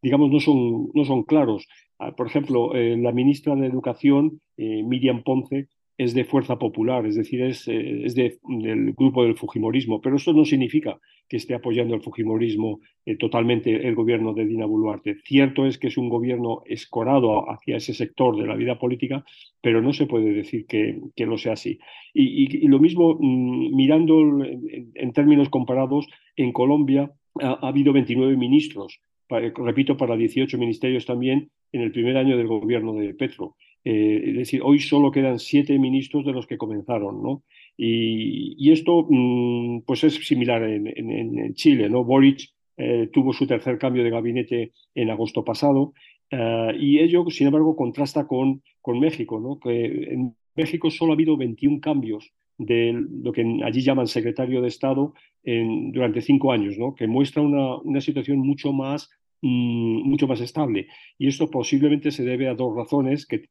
digamos, 0.00 0.30
no 0.30 0.38
son, 0.38 0.88
no 0.94 1.04
son 1.04 1.24
claros. 1.24 1.66
Ah, 1.98 2.14
por 2.14 2.28
ejemplo, 2.28 2.72
la 2.74 3.10
ministra 3.10 3.56
de 3.56 3.66
Educación, 3.66 4.40
Miriam 4.56 5.22
Ponce, 5.24 5.68
es 5.98 6.14
de 6.14 6.24
fuerza 6.24 6.58
popular, 6.58 7.06
es 7.06 7.16
decir, 7.16 7.42
es, 7.42 7.66
es 7.68 8.14
del 8.14 8.92
grupo 8.92 9.24
del 9.24 9.36
Fujimorismo, 9.36 10.00
pero 10.00 10.16
eso 10.16 10.32
no 10.32 10.44
significa 10.44 11.00
que 11.28 11.36
esté 11.36 11.54
apoyando 11.54 11.94
el 11.94 12.02
Fujimorismo 12.02 12.80
eh, 13.04 13.16
totalmente 13.16 13.88
el 13.88 13.94
gobierno 13.94 14.32
de 14.32 14.46
Dina 14.46 14.66
Boluarte. 14.66 15.16
Cierto 15.24 15.66
es 15.66 15.78
que 15.78 15.88
es 15.88 15.96
un 15.96 16.08
gobierno 16.08 16.62
escorado 16.66 17.50
hacia 17.50 17.76
ese 17.76 17.94
sector 17.94 18.36
de 18.36 18.46
la 18.46 18.54
vida 18.54 18.78
política, 18.78 19.24
pero 19.60 19.82
no 19.82 19.92
se 19.92 20.06
puede 20.06 20.32
decir 20.32 20.66
que, 20.66 21.00
que 21.14 21.26
lo 21.26 21.38
sea 21.38 21.54
así. 21.54 21.78
Y, 22.14 22.66
lo 22.68 22.78
mismo, 22.78 23.16
mm, 23.18 23.74
mirando 23.74 24.20
en, 24.44 25.12
términos 25.12 25.48
comparados, 25.48 26.06
en 26.36 26.52
Colombia 26.52 27.10
ha, 27.40 27.68
habido 27.68 27.92
29 27.92 28.36
ministros, 28.36 29.00
repito, 29.28 29.96
para 29.96 30.16
18 30.16 30.56
ministerios 30.58 31.04
también 31.04 31.50
en 31.72 31.80
el 31.82 31.92
primer 31.92 32.16
año 32.16 32.36
del 32.36 32.46
gobierno 32.46 32.94
de 32.94 33.14
Petro. 33.14 33.56
Eh, 33.88 34.30
es 34.30 34.36
decir, 34.36 34.62
hoy 34.64 34.80
solo 34.80 35.12
quedan 35.12 35.38
siete 35.38 35.78
ministros 35.78 36.24
de 36.26 36.32
los 36.32 36.48
que 36.48 36.58
comenzaron, 36.58 37.22
¿no? 37.22 37.44
Y, 37.76 38.72
esto 38.72 39.06
mm, 39.08 39.82
pues 39.86 40.02
es 40.02 40.14
similar 40.26 40.64
en, 40.64 41.54
Chile. 41.54 41.88
¿no? 41.88 42.02
Boric 42.02 42.50
eh, 42.76 43.08
tuvo 43.12 43.32
su 43.32 43.46
tercer 43.46 43.78
cambio 43.78 44.02
de 44.02 44.10
gabinete 44.10 44.72
en 44.92 45.10
agosto 45.10 45.44
pasado 45.44 45.92
eh, 46.32 46.72
y 46.80 46.98
ello, 46.98 47.30
sin 47.30 47.46
embargo, 47.46 47.76
contrasta 47.76 48.26
con, 48.26 48.60
con 48.80 48.98
México, 48.98 49.38
¿no? 49.38 49.60
que 49.60 49.84
en 49.84 50.34
México 50.56 50.90
solo 50.90 51.12
ha 51.12 51.14
habido 51.14 51.36
21 51.36 51.78
cambios 51.80 52.32
de 52.58 52.92
lo 52.92 53.30
que 53.30 53.60
allí 53.62 53.82
llaman 53.82 54.08
secretario 54.08 54.62
de 54.62 54.68
Estado 54.68 55.14
en, 55.44 55.92
durante 55.92 56.22
cinco 56.22 56.50
años, 56.50 56.76
¿no? 56.76 56.96
que 56.96 57.06
muestra 57.06 57.40
una, 57.40 57.76
una 57.76 58.00
situación 58.00 58.38
mucho 58.38 58.72
más 58.72 59.10
mucho 59.46 60.26
más 60.26 60.40
estable. 60.40 60.88
Y 61.18 61.28
esto 61.28 61.50
posiblemente 61.50 62.10
se 62.10 62.24
debe 62.24 62.48
a 62.48 62.54
dos 62.54 62.74
razones 62.74 63.26
que, 63.26 63.46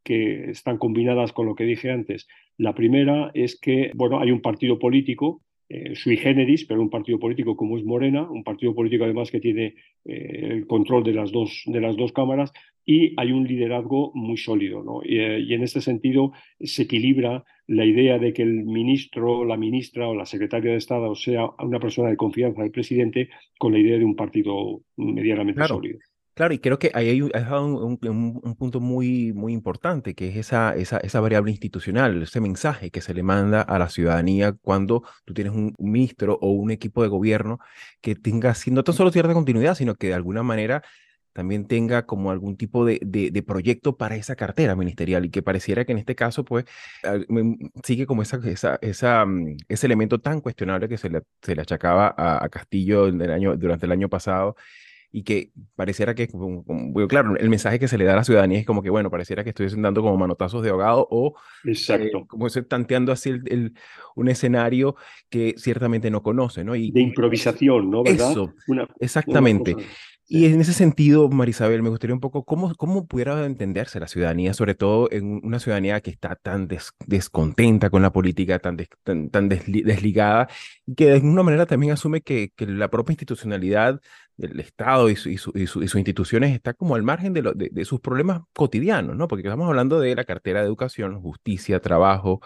están 0.50 0.78
combinadas 0.78 1.34
con 1.34 1.46
lo 1.46 1.56
que 1.56 1.64
dije 1.64 1.92
antes. 1.92 2.28
La 2.58 2.74
primera 2.74 3.32
es 3.34 3.60
que, 3.60 3.92
bueno, 3.96 4.20
hay 4.20 4.32
un 4.32 4.42
partido 4.42 4.80
político 4.80 5.42
eh, 5.68 5.96
sui 5.96 6.18
generis, 6.18 6.66
pero 6.66 6.82
un 6.82 6.90
partido 6.90 7.20
político 7.20 7.56
como 7.56 7.78
es 7.78 7.84
Morena, 7.84 8.30
un 8.30 8.44
partido 8.44 8.76
político 8.76 9.04
además 9.04 9.32
que 9.32 9.40
tiene 9.40 9.76
eh, 10.06 10.50
el 10.52 10.68
control 10.68 11.04
de 11.04 11.14
las, 11.14 11.32
dos, 11.32 11.64
de 11.66 11.82
las 11.82 11.96
dos 11.96 12.12
cámaras, 12.12 12.52
y 12.86 13.14
hay 13.20 13.32
un 13.32 13.48
liderazgo 13.48 14.12
muy 14.14 14.38
sólido. 14.38 14.84
¿no? 14.84 15.02
Y, 15.04 15.20
eh, 15.20 15.40
y, 15.40 15.54
en 15.54 15.64
este 15.64 15.82
sentido 15.82 16.34
se 16.60 16.84
equilibra 16.84 17.44
la 17.68 17.84
idea 17.84 18.20
de 18.20 18.32
que 18.32 18.44
el 18.44 18.64
ministro, 18.64 19.44
la 19.44 19.58
ministra 19.58 20.08
o 20.08 20.14
la 20.14 20.28
secretaria 20.28 20.72
de 20.72 20.78
Estado 20.78 21.16
sea 21.16 21.50
una 21.60 21.80
persona 21.80 22.10
de 22.10 22.18
confianza 22.18 22.62
del 22.62 22.72
presidente 22.72 23.30
con 23.58 23.74
la 23.74 23.80
idea 23.80 23.98
de 23.98 24.06
un 24.06 24.16
partido 24.16 24.82
medianamente 24.98 25.68
sólido. 25.68 25.98
Claro, 26.36 26.54
y 26.54 26.60
creo 26.60 26.78
que 26.80 26.92
ahí 26.94 27.08
hay 27.08 27.22
un, 27.22 27.32
un, 27.34 28.56
punto 28.56 28.82
muy, 28.82 29.32
muy 29.32 29.54
importante, 29.54 30.16
que 30.16 30.28
es 30.28 30.36
esa, 30.36 30.76
esa, 30.76 30.98
esa, 30.98 31.22
variable 31.22 31.50
institucional, 31.50 32.22
ese 32.22 32.42
mensaje 32.42 32.92
que 32.92 33.00
se 33.00 33.14
le 33.14 33.24
manda 33.24 33.62
a 33.62 33.80
la 33.80 33.88
ciudadanía 33.88 34.52
cuando 34.52 35.04
tú 35.24 35.34
tienes 35.34 35.54
un, 35.54 35.74
ministro 35.80 36.38
o 36.42 36.52
un 36.52 36.72
equipo 36.72 37.04
de 37.04 37.08
gobierno 37.08 37.60
que 38.02 38.16
tenga, 38.16 38.54
no 38.68 38.84
tan 38.84 38.96
solo 38.96 39.12
cierta 39.12 39.34
continuidad, 39.34 39.76
sino 39.76 39.96
que 39.96 40.08
de 40.08 40.14
alguna 40.14 40.44
manera 40.44 40.84
también 41.32 41.68
tenga 41.68 42.06
como 42.06 42.32
algún 42.32 42.58
tipo 42.58 42.86
de, 42.86 43.00
de, 43.02 43.44
proyecto 43.44 43.96
para 43.98 44.16
esa 44.18 44.36
cartera 44.36 44.76
ministerial 44.76 45.24
y 45.26 45.30
que 45.30 45.42
pareciera 45.42 45.86
que 45.86 45.94
en 45.94 46.00
este 46.00 46.16
caso, 46.16 46.44
pues, 46.44 46.66
sigue 47.84 48.06
como 48.06 48.24
esa, 48.24 48.40
esa, 48.82 49.26
mm, 49.26 49.58
ese 49.70 49.86
elemento 49.88 50.20
tan 50.20 50.42
cuestionable 50.42 50.90
que 50.90 50.98
se 50.98 51.10
le, 51.10 51.22
se 51.42 51.56
le 51.56 51.62
achacaba 51.62 52.14
a, 52.18 52.44
a 52.44 52.50
Castillo 52.50 53.08
el 53.08 53.32
año, 53.32 53.56
durante 53.56 53.86
el 53.86 53.94
año 53.94 54.10
pasado 54.10 54.56
y 55.12 55.24
que 55.24 55.52
pareciera 55.76 56.16
que, 56.16 56.28
claro, 57.08 57.38
el 57.38 57.50
mensaje 57.50 57.80
que 57.80 57.88
se 57.88 57.98
le 57.98 58.06
da 58.06 58.14
a 58.14 58.18
la 58.18 58.24
ciudadanía 58.24 58.60
es 58.60 58.66
como 58.66 58.82
que, 58.82 58.90
bueno, 58.90 59.10
pareciera 59.10 59.44
que 59.44 59.50
estuviesen 59.50 59.82
dando 59.82 60.02
como 60.02 60.18
manotazos 60.18 60.62
de 60.64 60.70
ahogado 60.70 61.08
o 61.10 61.36
eh, 61.64 61.72
Exacto. 61.72 62.26
como 62.28 62.50
se 62.50 62.64
tanteando 62.64 63.12
así 63.12 63.30
el, 63.30 63.74
un 64.16 64.30
escenario 64.30 64.96
que 65.30 65.56
ciertamente 65.58 66.10
no 66.10 66.22
conoce, 66.22 66.64
¿no? 66.64 66.76
Y, 66.76 66.92
de 66.92 67.02
improvisación, 67.02 67.90
¿no? 67.90 68.04
¿Verdad? 68.04 68.32
Eso, 68.32 68.54
exactamente. 69.00 69.76
Y 70.28 70.46
en 70.46 70.60
ese 70.60 70.74
sentido, 70.74 71.30
Marisabel, 71.30 71.84
me 71.84 71.90
gustaría 71.90 72.16
un 72.16 72.20
poco 72.20 72.46
cómo, 72.46 72.74
cómo 72.76 73.06
pudiera 73.06 73.46
entenderse 73.46 74.00
la 74.00 74.08
ciudadanía, 74.08 74.56
sobre 74.56 74.74
todo 74.74 75.08
en 75.12 75.40
una 75.44 75.60
ciudadanía 75.60 76.02
que 76.02 76.10
está 76.10 76.36
tan 76.36 76.68
descontenta 77.06 77.92
con 77.92 78.02
la 78.02 78.12
política, 78.12 78.58
tan, 78.58 78.78
tan, 79.30 79.50
desligada, 79.50 80.48
y 80.88 80.96
que 80.96 81.06
de 81.06 81.14
alguna 81.14 81.44
manera 81.44 81.68
también 81.68 81.94
asume 81.94 82.22
que, 82.22 82.52
que 82.56 82.66
la 82.66 82.90
propia 82.90 83.14
institucionalidad 83.14 84.02
del 84.36 84.60
Estado 84.60 85.12
y, 85.12 85.14
y, 85.14 85.38
sus 85.38 85.96
instituciones 85.96 86.56
está 86.56 86.74
como 86.74 86.96
al 86.96 87.04
margen 87.04 87.34
de, 87.34 87.70
de, 87.72 87.86
sus 87.86 88.00
problemas 88.02 88.42
cotidianos, 88.54 89.16
¿no? 89.16 89.28
Porque 89.28 89.48
estamos 89.48 89.68
hablando 89.70 90.00
de 90.00 90.16
la 90.16 90.26
cartera 90.26 90.62
de 90.62 90.66
educación, 90.66 91.22
justicia, 91.22 91.80
trabajo, 91.80 92.42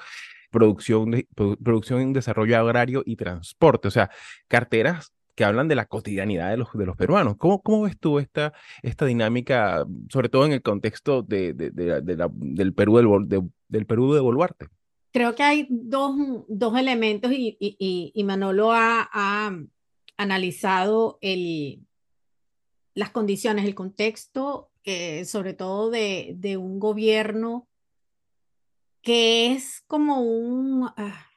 producción, 0.52 1.12
de, 1.12 1.28
producción, 1.64 2.12
desarrollo 2.12 2.58
agrario 2.60 3.04
y 3.06 3.16
transporte, 3.16 3.88
o 3.88 3.92
sea, 3.92 4.10
carteras 4.50 5.14
que 5.40 5.46
hablan 5.46 5.70
de 5.70 5.76
la 5.76 5.86
cotidianidad 5.86 6.50
de 6.50 6.58
los, 6.58 6.68
de 6.74 6.86
los 6.86 6.98
peruanos. 6.98 7.38
¿Cómo, 7.38 7.62
¿Cómo 7.62 7.84
ves 7.84 7.98
tú 7.98 8.20
esta, 8.20 8.52
esta 8.84 9.06
dinámica, 9.06 9.86
sobre 10.10 10.28
todo 10.28 10.46
en 10.46 10.52
el 10.52 10.62
contexto 10.62 11.22
de, 11.22 11.54
de, 11.54 11.72
la, 12.18 12.30
del, 12.30 12.74
Perú 12.74 12.98
del, 13.26 13.50
del 13.70 13.86
Perú 13.86 14.14
de 14.14 14.20
Boluarte? 14.20 14.68
Creo 15.14 15.36
que 15.36 15.44
hay 15.44 15.66
dos, 15.70 16.14
dos 16.50 16.78
elementos 16.78 17.32
y, 17.32 17.56
y, 17.58 18.12
y, 18.14 18.24
Manolo 18.26 18.74
ha, 18.74 19.10
ha 19.14 19.58
analizado 20.18 21.20
el, 21.22 21.86
las 22.94 23.12
condiciones, 23.12 23.64
el 23.64 23.76
contexto, 23.76 24.72
eh, 24.84 25.24
sobre 25.24 25.54
todo 25.54 25.90
de, 25.90 26.34
de, 26.36 26.58
un 26.58 26.82
gobierno 26.82 27.66
que 29.02 29.54
es 29.54 29.86
como 29.88 30.20
un, 30.20 30.92
ah, 30.98 31.28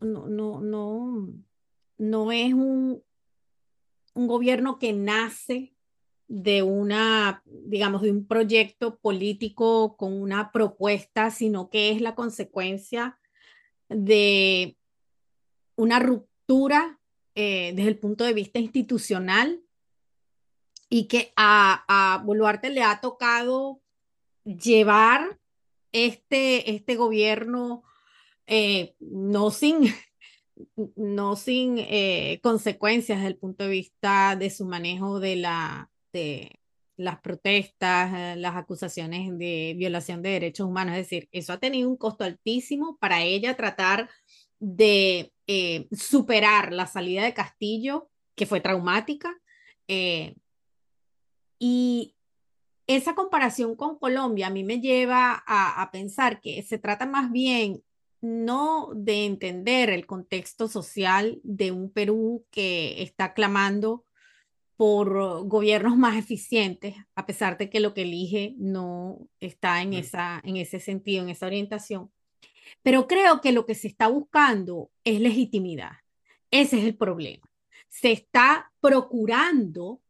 no, 0.00 0.28
no, 0.28 0.62
no, 0.62 1.28
no 1.98 2.32
es 2.32 2.54
un, 2.54 3.02
un 4.14 4.26
gobierno 4.26 4.78
que 4.78 4.92
nace 4.92 5.74
de 6.26 6.62
una, 6.62 7.42
digamos, 7.44 8.02
de 8.02 8.10
un 8.10 8.26
proyecto 8.26 8.98
político 8.98 9.96
con 9.96 10.20
una 10.20 10.52
propuesta, 10.52 11.30
sino 11.30 11.68
que 11.68 11.90
es 11.90 12.00
la 12.00 12.14
consecuencia 12.14 13.18
de 13.88 14.76
una 15.76 15.98
ruptura 15.98 16.98
eh, 17.34 17.72
desde 17.74 17.90
el 17.90 17.98
punto 17.98 18.24
de 18.24 18.32
vista 18.32 18.58
institucional 18.58 19.60
y 20.88 21.08
que 21.08 21.32
a, 21.36 21.84
a 21.88 22.18
Boluarte 22.24 22.70
le 22.70 22.82
ha 22.82 23.00
tocado 23.00 23.80
llevar 24.44 25.38
este, 25.92 26.70
este 26.70 26.96
gobierno 26.96 27.82
eh, 28.46 28.94
no 29.00 29.50
sin 29.50 29.94
no 30.96 31.36
sin 31.36 31.78
eh, 31.78 32.40
consecuencias 32.42 33.18
desde 33.18 33.28
el 33.28 33.38
punto 33.38 33.64
de 33.64 33.70
vista 33.70 34.36
de 34.36 34.50
su 34.50 34.64
manejo 34.64 35.20
de, 35.20 35.36
de 36.12 36.60
las 36.96 37.20
protestas, 37.20 38.12
eh, 38.14 38.36
las 38.36 38.56
acusaciones 38.56 39.36
de 39.38 39.74
violación 39.76 40.22
de 40.22 40.30
derechos 40.30 40.66
humanos. 40.66 40.96
Es 40.96 41.08
decir, 41.08 41.28
eso 41.32 41.52
ha 41.52 41.58
tenido 41.58 41.88
un 41.88 41.96
costo 41.96 42.24
altísimo 42.24 42.96
para 42.98 43.22
ella 43.22 43.56
tratar 43.56 44.08
de 44.60 45.32
eh, 45.46 45.88
superar 45.92 46.72
la 46.72 46.86
salida 46.86 47.24
de 47.24 47.34
Castillo, 47.34 48.10
que 48.34 48.46
fue 48.46 48.60
traumática. 48.60 49.36
y 51.58 52.14
esa 52.86 53.14
comparación 53.14 53.76
con 53.76 53.98
Colombia 53.98 54.48
a 54.48 54.50
mí 54.50 54.64
me 54.64 54.80
lleva 54.80 55.42
a 55.46 55.90
pensar 55.90 56.40
que 56.40 56.62
se 56.62 56.78
trata 56.78 57.06
más 57.06 57.32
bien 57.32 57.82
no 58.24 58.88
de 58.94 59.26
entender 59.26 59.90
el 59.90 60.06
contexto 60.06 60.66
social 60.66 61.40
de 61.44 61.72
un 61.72 61.92
Perú 61.92 62.46
que 62.50 63.02
está 63.02 63.34
clamando 63.34 64.06
por 64.76 65.46
gobiernos 65.46 65.98
más 65.98 66.16
eficientes, 66.16 66.96
a 67.14 67.26
pesar 67.26 67.58
de 67.58 67.68
que 67.68 67.80
lo 67.80 67.92
que 67.92 68.02
elige 68.02 68.54
no 68.56 69.28
está 69.40 69.82
en, 69.82 69.92
esa, 69.92 70.40
en 70.42 70.56
ese 70.56 70.80
sentido, 70.80 71.22
en 71.22 71.28
esa 71.28 71.46
orientación. 71.46 72.10
Pero 72.82 73.06
creo 73.06 73.42
que 73.42 73.52
lo 73.52 73.66
que 73.66 73.74
se 73.74 73.88
está 73.88 74.08
buscando 74.08 74.90
es 75.04 75.20
legitimidad. 75.20 75.92
Ese 76.50 76.78
es 76.78 76.84
el 76.84 76.96
problema. 76.96 77.46
Se 77.88 78.10
está 78.10 78.72
procurando 78.80 80.00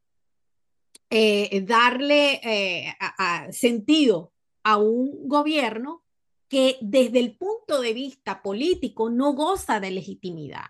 eh, 1.11 1.63
darle 1.67 2.41
eh, 2.45 2.95
sentido 3.51 4.33
a 4.63 4.77
un 4.77 5.29
gobierno 5.29 6.04
que 6.55 6.79
desde 6.81 7.19
el 7.19 7.37
punto 7.37 7.81
de 7.81 7.93
vista 7.93 8.41
político 8.41 9.11
no 9.11 9.33
goza 9.33 9.81
de 9.81 9.91
legitimidad. 9.91 10.67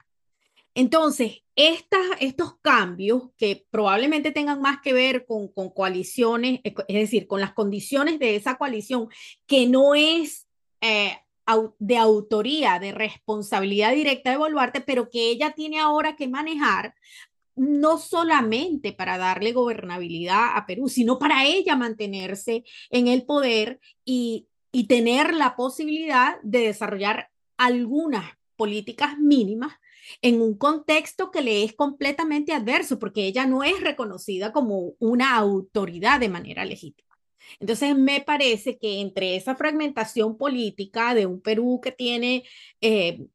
Entonces, 0.75 1.43
estos 1.57 2.59
cambios 2.63 3.25
que 3.37 3.67
probablemente 3.71 4.33
tengan 4.33 4.63
más 4.63 4.81
que 4.81 4.95
ver 4.95 5.27
con, 5.27 5.49
con 5.49 5.69
coaliciones, 5.69 6.61
es 6.65 6.75
decir, 6.89 7.27
con 7.27 7.43
las 7.43 7.53
condiciones 7.53 8.19
de 8.19 8.35
esa 8.35 8.57
coalición, 8.57 9.09
que 9.47 9.67
no 9.67 9.95
es 9.95 10.49
eh, 10.81 11.19
de 11.79 11.99
autoría, 11.99 12.79
de 12.79 12.93
responsabilidad 12.93 13.93
directa 13.93 14.31
de 14.31 14.39
Boluarte, 14.39 14.81
pero 14.81 15.11
que 15.11 15.29
ella 15.29 15.51
tiene 15.51 15.81
ahora 15.81 16.17
que 16.17 16.29
manejar 16.29 16.95
no 17.57 17.99
solamente 17.99 18.95
para 18.95 19.19
darle 19.19 19.53
gobernabilidad 19.53 20.57
a 20.57 20.65
Perú, 20.65 20.89
sino 20.89 21.19
para 21.19 21.45
ella 21.45 21.77
mantenerse 21.77 22.65
en 22.89 23.09
el 23.09 23.27
poder 23.27 23.81
y 24.03 24.49
y 24.75 24.89
tener 24.89 25.33
la 25.35 25.55
posibilidad 25.55 26.41
de 26.43 26.67
desarrollar 26.67 27.31
algunas 27.57 28.25
políticas 28.57 29.17
mínimas 29.19 29.73
en 30.21 30.43
un 30.43 30.59
contexto 30.59 31.31
que 31.31 31.43
le 31.43 31.63
es 31.63 31.75
completamente 31.75 32.53
adverso, 32.53 32.99
porque 32.99 33.25
ella 33.25 33.47
no 33.47 33.63
es 33.63 33.81
reconocida 33.81 34.53
como 34.53 34.95
una 34.99 35.37
autoridad 35.37 36.19
de 36.19 36.29
manera 36.29 36.65
legítima. 36.65 37.17
Entonces, 37.61 37.97
me 37.97 38.21
parece 38.21 38.77
que 38.77 39.01
entre 39.01 39.37
esa 39.37 39.55
fragmentación 39.55 40.37
política 40.37 41.15
de 41.15 41.27
un 41.27 41.41
Perú 41.41 41.81
que 41.81 41.93
tiene 41.93 42.43
eh, 42.81 43.29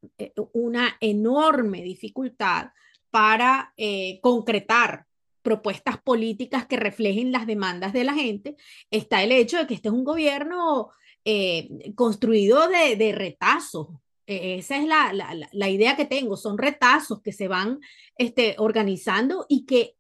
una 0.52 0.98
enorme 1.00 1.82
dificultad 1.84 2.72
para 3.12 3.74
eh, 3.78 4.20
concretar 4.22 5.06
propuestas 5.42 6.02
políticas 6.02 6.66
que 6.68 6.76
reflejen 6.76 7.32
las 7.32 7.48
demandas 7.48 7.94
de 7.94 8.04
la 8.04 8.14
gente, 8.14 8.58
está 8.92 9.24
el 9.24 9.32
hecho 9.32 9.58
de 9.58 9.68
que 9.68 9.74
este 9.74 9.88
es 9.88 9.94
un 9.94 10.04
gobierno 10.04 10.90
eh, 11.26 11.94
construido 11.96 12.68
de, 12.68 12.96
de 12.96 13.12
retazos. 13.12 13.88
E, 14.26 14.56
esa 14.60 14.78
es 14.78 14.86
la, 14.86 15.12
la, 15.52 15.70
idea 15.70 15.96
que 15.96 16.06
tengo. 16.06 16.38
Son 16.38 16.58
retazos 16.58 17.22
que 17.22 17.32
se 17.32 17.48
van 17.48 17.80
este, 18.18 18.56
organizando 18.58 19.46
y 19.50 19.66
que 19.66 19.96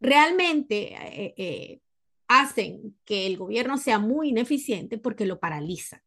realmente 0.00 0.94
eh, 0.94 1.34
eh, 1.36 1.80
hacen 2.28 2.96
que 3.04 3.26
el 3.26 3.36
gobierno 3.36 3.78
sea 3.78 3.98
muy 3.98 4.30
ineficiente 4.30 4.98
porque 4.98 5.26
lo 5.26 5.38
paraliza. 5.38 6.02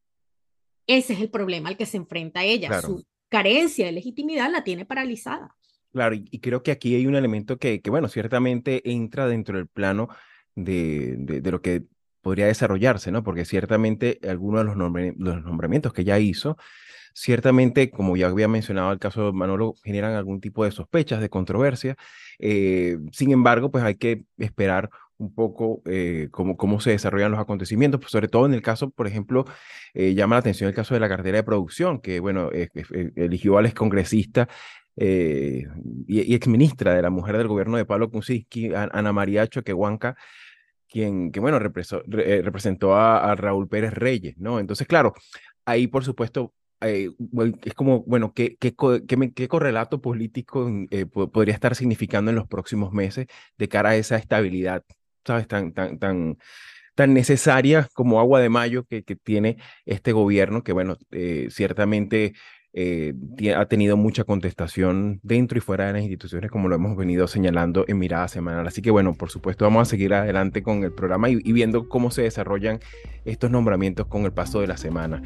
Ese 0.88 1.14
es 1.14 1.22
el 1.22 1.30
problema 1.30 1.70
al 1.70 1.78
que 1.78 1.86
se 1.86 1.98
enfrenta 1.98 2.44
ella. 2.44 2.82
Su 2.82 3.06
carencia 3.30 3.86
de 3.86 3.94
legitimidad 3.94 4.52
la 4.52 4.64
tiene 4.64 4.86
paralizada. 4.86 5.56
Claro, 5.94 6.16
y, 6.16 6.40
creo 6.40 6.64
que 6.64 6.72
aquí 6.72 6.96
hay 6.96 7.06
un 7.06 7.16
elemento 7.16 7.58
que, 7.58 7.82
que, 7.82 7.90
bueno, 7.92 8.08
ciertamente 8.08 8.82
entra 8.92 9.28
dentro 9.28 9.58
del 9.58 9.68
plano 9.68 10.10
de, 10.56 11.16
de, 11.18 11.52
lo 11.52 11.62
que 11.62 11.84
podría 12.24 12.48
desarrollarse, 12.48 13.12
¿no? 13.12 13.24
Porque 13.24 13.46
ciertamente 13.46 14.20
algunos 14.28 14.66
de 14.66 15.14
los, 15.18 15.44
nombramientos 15.44 15.94
que 15.94 16.04
ya 16.04 16.18
hizo, 16.18 16.58
ciertamente, 17.14 17.92
como 17.92 18.18
ya 18.18 18.28
había 18.28 18.48
mencionado 18.48 18.92
el 18.92 19.00
caso 19.00 19.28
de 19.28 19.34
Manolo, 19.34 19.76
generan 19.84 20.14
algún 20.16 20.42
tipo 20.42 20.66
de 20.66 20.72
sospechas, 20.72 21.22
de 21.22 21.30
controversia. 21.30 21.96
Eh, 22.40 22.98
sin 23.12 23.32
embargo, 23.32 23.70
pues 23.70 23.84
hay 23.84 23.96
que 23.96 24.24
esperar 24.38 24.90
un 25.18 25.36
poco 25.36 25.84
eh, 25.86 26.30
cómo, 26.32 26.58
cómo 26.58 26.80
se 26.80 26.90
desarrollan 26.90 27.32
los 27.32 27.40
acontecimientos, 27.40 28.02
pues 28.02 28.12
sobre 28.12 28.28
todo 28.28 28.48
en 28.48 28.54
el 28.56 28.64
caso, 28.64 28.90
por 28.90 29.06
ejemplo, 29.06 29.46
eh, 29.94 30.16
llama 30.16 30.36
la 30.36 30.40
atención 30.40 30.68
el 30.68 30.76
caso 30.76 30.96
de 30.96 31.00
la 31.00 31.10
cartera 31.10 31.38
de 31.38 31.44
producción, 31.44 32.02
que 32.02 32.20
bueno, 32.20 32.50
eligió 33.16 33.58
al 33.58 33.68
excongresista 33.68 34.50
eh, 34.96 35.66
y, 36.08 36.36
exministra 36.36 36.94
de 36.94 37.02
la 37.02 37.10
mujer 37.10 37.38
del 37.38 37.48
gobierno 37.48 37.78
de 37.78 37.86
Pablo 37.86 38.12
Kuczynski, 38.12 38.74
Ana 38.76 39.12
María 39.14 39.48
Choquehuanca, 39.48 40.16
quien, 40.94 41.32
que 41.32 41.40
bueno, 41.40 41.60
representó 41.60 42.96
a, 42.96 43.36
Raúl 43.36 43.68
Pérez 43.68 43.94
Reyes, 43.94 44.38
¿no? 44.38 44.60
Entonces, 44.60 44.88
claro, 44.88 45.14
ahí 45.66 45.88
por 45.88 46.06
supuesto 46.06 46.54
es 46.82 47.74
como, 47.76 48.04
bueno, 48.04 48.34
¿qué, 48.34 48.58
qué, 48.60 48.76
qué, 49.36 49.48
correlato 49.48 50.02
político 50.02 50.70
podría 51.32 51.54
estar 51.56 51.76
significando 51.76 52.30
en 52.30 52.36
los 52.36 52.48
próximos 52.48 52.92
meses 52.94 53.28
de 53.58 53.70
cara 53.70 53.92
a 53.92 53.96
esa 53.96 54.18
estabilidad 54.18 54.84
¿sabes? 55.26 55.48
Tan, 55.48 55.74
tan, 55.74 56.00
tan, 56.00 56.38
tan 56.96 57.14
necesaria 57.14 57.90
como 57.94 58.20
agua 58.20 58.40
de 58.40 58.50
mayo 58.50 58.86
que, 58.86 59.04
que 59.04 59.16
tiene 59.16 59.58
este 59.86 60.12
gobierno, 60.12 60.64
que 60.64 60.74
bueno, 60.74 60.98
eh, 61.12 61.48
ciertamente 61.50 62.34
eh, 62.76 63.14
ha 63.56 63.66
tenido 63.68 63.98
mucha 63.98 64.24
contestación 64.24 65.20
dentro 65.22 65.60
y 65.60 65.62
fuera 65.62 65.86
de 65.86 65.94
las 65.94 66.02
instituciones, 66.02 66.50
como 66.50 66.68
lo 66.70 66.76
hemos 66.76 66.98
venido 66.98 67.28
señalando 67.28 67.86
en 67.88 68.00
Mirada 68.00 68.28
Semanal. 68.28 68.66
Así 68.66 68.82
que 68.82 68.90
bueno, 68.90 69.14
por 69.14 69.30
supuesto 69.30 69.64
vamos 69.64 69.84
a 69.84 69.86
seguir 69.92 70.12
adelante 70.16 70.64
con 70.64 70.84
el 70.84 70.92
programa 70.92 71.30
y, 71.30 71.36
viendo 71.52 71.88
cómo 71.88 72.10
se 72.10 72.24
desarrollan 72.24 72.80
estos 73.26 73.52
nombramientos 73.52 74.08
con 74.08 74.26
el 74.26 74.34
paso 74.34 74.60
de 74.60 74.68
la 74.68 74.78
semana. 74.78 75.22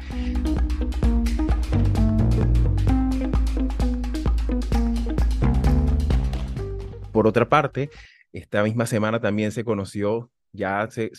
Por 7.12 7.26
otra 7.26 7.48
parte, 7.48 7.88
esta 8.34 8.62
misma 8.62 8.84
semana 8.84 9.20
también 9.20 9.52
se 9.52 9.64
conoció, 9.64 10.30
ya 10.52 10.86
se, 10.90 11.10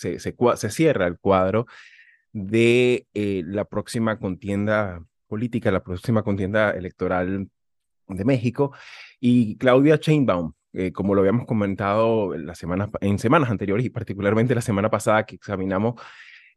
cierra 0.69 1.07
el 1.07 1.17
cuadro 1.17 1.65
de 2.33 3.07
eh, 3.15 3.41
la 3.47 3.65
próxima 3.65 4.19
contienda 4.19 5.03
política, 5.29 5.71
la 5.71 5.83
próxima 5.83 6.23
contienda 6.23 6.71
electoral 6.71 7.47
de 8.07 8.25
México. 8.25 8.73
Y 9.19 9.55
Claudia 9.57 9.95
Sheinbaum, 9.95 10.53
eh, 10.73 10.91
como 10.91 11.15
lo 11.15 11.21
habíamos 11.21 11.45
comentado 11.45 12.33
en, 12.35 12.53
semanas, 13.19 13.49
anteriores 13.49 13.85
y 13.85 13.89
particularmente 13.89 14.55
la 14.55 14.61
semana 14.61 14.89
pasada 14.89 15.25
que 15.25 15.35
examinamos 15.35 16.01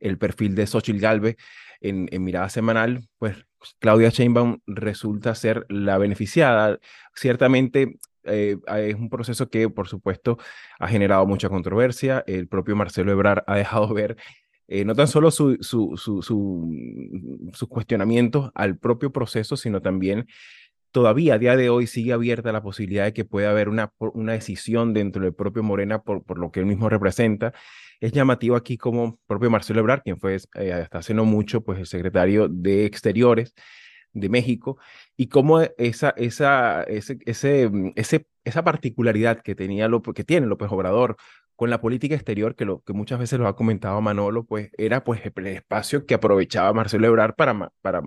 el 0.01 0.19
perfil 0.19 0.57
de 0.57 0.67
Xochitl 0.67 0.99
Galvez 0.99 1.37
en, 1.81 2.09
en 2.11 2.25
mirada 2.25 2.49
semanal, 2.49 3.09
pues 3.19 3.37
Claudia 3.79 4.09
Sheinbaum 4.09 4.59
resulta 4.67 5.35
ser 5.35 5.67
la 5.69 5.99
beneficiada. 5.99 6.79
Ciertamente 7.15 7.99
eh, 8.25 8.57
es 8.79 8.95
un 8.95 9.09
proceso 9.09 9.49
que, 9.49 9.69
por 9.69 9.89
supuesto, 9.89 10.39
ha 10.79 10.89
generado 10.89 11.27
mucha 11.27 11.49
controversia. 11.49 12.23
El 12.27 12.49
propio 12.49 12.77
Marcelo 12.77 13.13
Ebrard 13.13 13.45
ha 13.47 13.57
dejado 13.57 13.89
ver 13.95 14.17
eh, 14.69 14.85
no 14.85 14.95
tan 14.95 15.09
solo 15.09 15.31
su, 15.31 15.59
su, 15.61 15.97
su, 15.97 16.23
sus 17.53 17.69
cuestionamientos 17.69 18.51
al 18.55 18.79
propio 18.79 19.13
proceso, 19.13 19.57
sino 19.57 19.83
también 19.83 20.27
todavía 20.93 21.35
a 21.35 21.39
día 21.39 21.57
de 21.57 21.71
hoy 21.71 21.87
sigue 21.87 22.13
abierta 22.13 22.53
la 22.53 22.63
posibilidad 22.63 23.05
de 23.05 23.13
que 23.13 23.25
pueda 23.25 23.51
haber 23.51 23.69
una, 23.69 23.93
una 23.99 24.33
decisión 24.33 24.93
dentro 24.93 25.23
del 25.23 25.35
propio 25.35 25.63
Morena 25.63 26.03
por, 26.03 26.23
por 26.25 26.39
lo 26.39 26.51
que 26.53 26.61
él 26.61 26.67
mismo 26.67 26.89
representa. 26.89 27.53
Es 28.01 28.13
llamativo 28.13 28.57
aquí 28.57 28.77
como 28.77 29.19
propio 29.27 29.51
Marcelo 29.51 29.81
Ebrard, 29.81 30.03
quien 30.03 30.19
fue 30.19 30.37
eh, 30.55 30.73
hasta 30.73 30.99
hace 30.99 31.15
no 31.15 31.25
mucho 31.25 31.63
pues, 31.63 31.79
el 31.79 31.87
secretario 31.87 32.49
de 32.49 32.85
Exteriores, 32.85 33.55
de 34.13 34.29
México 34.29 34.79
y 35.17 35.29
cómo 35.29 35.61
esa, 35.79 36.11
esa, 36.17 36.83
ese, 36.85 37.19
ese, 37.27 37.69
mm, 37.69 37.93
ese, 37.97 38.27
esa 38.45 38.65
particularidad 38.65 39.41
que, 39.41 39.55
tenía 39.55 39.89
López, 39.89 40.15
que 40.15 40.25
tiene 40.25 40.47
López 40.47 40.69
Obrador 40.71 41.17
con 41.63 41.71
la 41.71 41.81
política 41.81 42.17
exterior, 42.17 42.57
que, 42.57 42.65
lo, 42.65 42.83
que 42.83 42.93
muchas 42.93 43.21
veces 43.21 43.39
lo 43.39 43.47
ha 43.47 43.55
comentado 43.55 44.01
Manolo, 44.01 44.45
pues 44.45 44.73
era 44.77 45.05
pues 45.05 45.21
el 45.25 45.47
espacio 45.47 46.07
que 46.07 46.15
aprovechaba 46.15 46.73
Marcelo 46.73 47.07
Ebrard 47.07 47.37
para, 47.37 47.71
para 47.81 48.03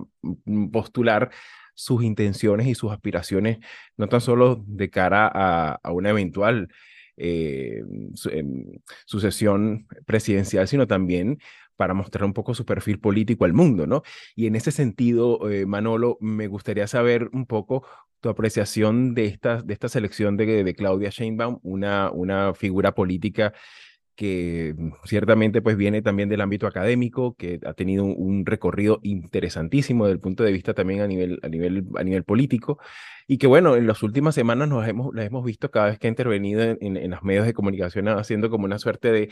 postular 0.70 1.30
sus 1.72 2.04
intenciones 2.04 2.66
y 2.66 2.74
sus 2.74 2.92
aspiraciones, 2.92 3.56
no 3.96 4.08
tan 4.10 4.20
solo 4.20 4.62
de 4.66 4.90
cara 4.90 5.26
a, 5.32 5.80
a 5.82 5.92
una 5.92 6.10
eventual 6.10 6.68
eh, 7.16 7.82
em, 8.30 8.66
sucesión 9.06 9.86
presidencial, 10.04 10.68
sino 10.68 10.86
también 10.86 11.38
para 11.76 11.94
mostrar 11.94 12.26
un 12.26 12.34
poco 12.34 12.52
su 12.52 12.66
perfil 12.66 13.00
político 13.00 13.46
al 13.46 13.54
mundo, 13.54 13.86
¿no? 13.86 14.02
Y 14.34 14.48
en 14.48 14.56
ese 14.56 14.70
sentido, 14.70 15.48
eh, 15.48 15.64
Manolo, 15.64 16.18
me 16.20 16.46
gustaría 16.46 16.86
saber 16.88 17.30
un 17.32 17.46
poco 17.46 17.86
tu 18.26 18.30
apreciación 18.30 19.14
de 19.14 19.26
esta, 19.26 19.62
de 19.62 19.72
esta 19.72 19.88
selección 19.88 20.36
de, 20.36 20.74
Claudia 20.74 21.10
Sheinbaum, 21.10 21.60
una, 21.62 22.10
una 22.10 22.54
figura 22.54 22.92
política 22.92 23.52
que 24.16 24.74
ciertamente 25.04 25.62
pues 25.62 25.76
viene 25.76 26.02
también 26.02 26.28
del 26.28 26.40
ámbito 26.40 26.66
académico, 26.66 27.36
que 27.36 27.60
ha 27.64 27.74
tenido 27.74 28.04
un, 28.04 28.44
recorrido 28.44 28.98
interesantísimo 29.04 30.06
desde 30.06 30.14
el 30.14 30.20
punto 30.20 30.42
de 30.42 30.50
vista 30.50 30.74
también 30.74 31.02
a 31.02 31.06
nivel, 31.06 31.38
a 31.44 31.48
nivel, 31.48 31.86
a 31.96 32.02
nivel 32.02 32.24
político, 32.24 32.78
y 33.28 33.38
que 33.38 33.46
bueno, 33.46 33.76
en 33.76 33.86
las 33.86 34.02
últimas 34.02 34.34
semanas 34.34 34.68
nos 34.68 34.88
hemos, 34.88 35.14
la 35.14 35.24
hemos 35.24 35.44
visto 35.44 35.70
cada 35.70 35.86
vez 35.86 35.98
que 36.00 36.08
ha 36.08 36.10
intervenido 36.10 36.62
en, 36.62 36.78
en, 36.80 36.96
en 36.96 37.10
los 37.12 37.22
medios 37.22 37.46
de 37.46 37.52
comunicación 37.52 38.08
haciendo 38.08 38.50
como 38.50 38.64
una 38.64 38.80
suerte 38.80 39.12
de, 39.12 39.30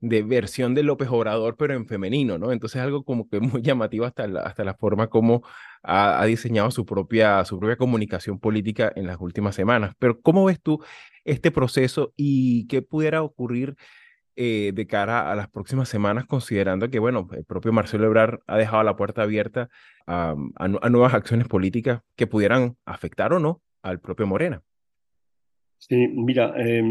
de 0.00 0.22
versión 0.22 0.74
de 0.74 0.82
López 0.82 1.08
Obrador, 1.10 1.56
pero 1.56 1.74
en 1.74 1.86
femenino, 1.86 2.38
¿no? 2.38 2.52
Entonces 2.52 2.80
algo 2.82 3.04
como 3.04 3.28
que 3.28 3.40
muy 3.60 3.62
llamativo 3.62 4.04
hasta 4.04 4.26
la, 4.26 4.40
hasta 4.42 4.64
la 4.64 4.74
forma 4.74 5.08
como 5.08 5.42
ha, 5.82 6.24
diseñado 6.26 6.70
su 6.70 6.84
propia, 6.84 7.44
su 7.44 7.58
propia 7.58 7.76
comunicación 7.76 8.38
política 8.38 8.92
en 8.94 9.06
las 9.06 9.18
últimas 9.20 9.54
semanas. 9.54 9.94
Pero 9.98 10.20
¿cómo 10.20 10.44
ves 10.44 10.60
tú 10.60 10.82
este 11.24 11.50
proceso 11.50 12.12
y 12.16 12.66
qué 12.66 12.82
pudiera 12.82 13.22
ocurrir 13.22 13.76
eh, 14.36 14.72
de 14.74 14.86
cara 14.86 15.30
a 15.32 15.34
las 15.34 15.48
próximas 15.48 15.88
semanas, 15.88 16.26
considerando 16.26 16.90
que, 16.90 16.98
bueno, 16.98 17.28
el 17.32 17.44
propio 17.44 17.72
Marcelo 17.72 18.04
Ebrard 18.06 18.40
ha 18.46 18.58
dejado 18.58 18.82
la 18.82 18.96
puerta 18.96 19.22
abierta 19.22 19.70
a, 20.06 20.34
a 20.56 20.90
nuevas 20.90 21.14
acciones 21.14 21.48
políticas 21.48 22.02
que 22.16 22.26
pudieran 22.26 22.76
afectar 22.84 23.32
o 23.32 23.38
no 23.38 23.62
al 23.82 24.00
propio 24.00 24.26
Morena? 24.26 24.62
Sí, 25.78 26.08
mira, 26.08 26.52
eh, 26.56 26.82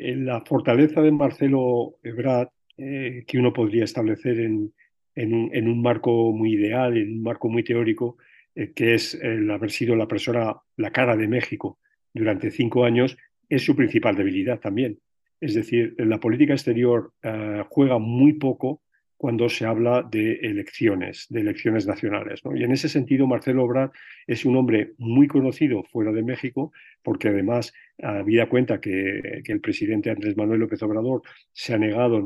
la 0.00 0.40
fortaleza 0.40 1.02
de 1.02 1.12
Marcelo 1.12 1.96
Ebrard, 2.02 2.48
eh, 2.78 3.24
que 3.26 3.38
uno 3.38 3.52
podría 3.52 3.84
establecer 3.84 4.40
en, 4.40 4.72
un 5.14 5.82
marco 5.82 6.32
muy 6.32 6.54
ideal, 6.54 6.96
en 6.96 7.12
un 7.18 7.22
marco 7.22 7.48
muy 7.48 7.62
teórico, 7.62 8.16
eh, 8.54 8.72
que 8.72 8.94
es 8.94 9.14
el 9.14 9.50
haber 9.50 9.70
sido 9.70 9.94
la 9.96 10.08
persona, 10.08 10.56
la 10.76 10.90
cara 10.90 11.16
de 11.16 11.28
México 11.28 11.78
durante 12.14 12.50
cinco 12.50 12.84
años, 12.84 13.16
es 13.48 13.62
su 13.64 13.76
principal 13.76 14.16
debilidad 14.16 14.58
también. 14.60 14.98
Es 15.40 15.54
decir, 15.54 15.94
la 15.98 16.20
política 16.20 16.54
exterior 16.54 17.12
eh, 17.22 17.62
juega 17.68 17.98
muy 17.98 18.34
poco 18.34 18.82
cuando 19.20 19.50
se 19.50 19.66
habla 19.66 20.02
de 20.02 20.36
elecciones, 20.36 21.26
de 21.28 21.40
elecciones 21.40 21.86
nacionales. 21.86 22.40
Y 22.54 22.64
en 22.64 22.72
ese 22.72 22.88
sentido, 22.88 23.26
Marcelo 23.26 23.64
Obrador 23.64 23.92
es 24.26 24.46
un 24.46 24.56
hombre 24.56 24.94
muy 24.96 25.26
conocido 25.26 25.82
fuera 25.82 26.10
de 26.10 26.22
México, 26.22 26.72
porque 27.02 27.28
además, 27.28 27.74
habida 28.02 28.48
cuenta 28.48 28.80
que, 28.80 29.42
el 29.44 29.60
presidente 29.60 30.10
Andrés 30.10 30.36
Manuel 30.36 30.60
López 30.60 30.82
Obrador 30.82 31.22
se 31.52 31.74
ha 31.74 31.78
negado 31.78 32.20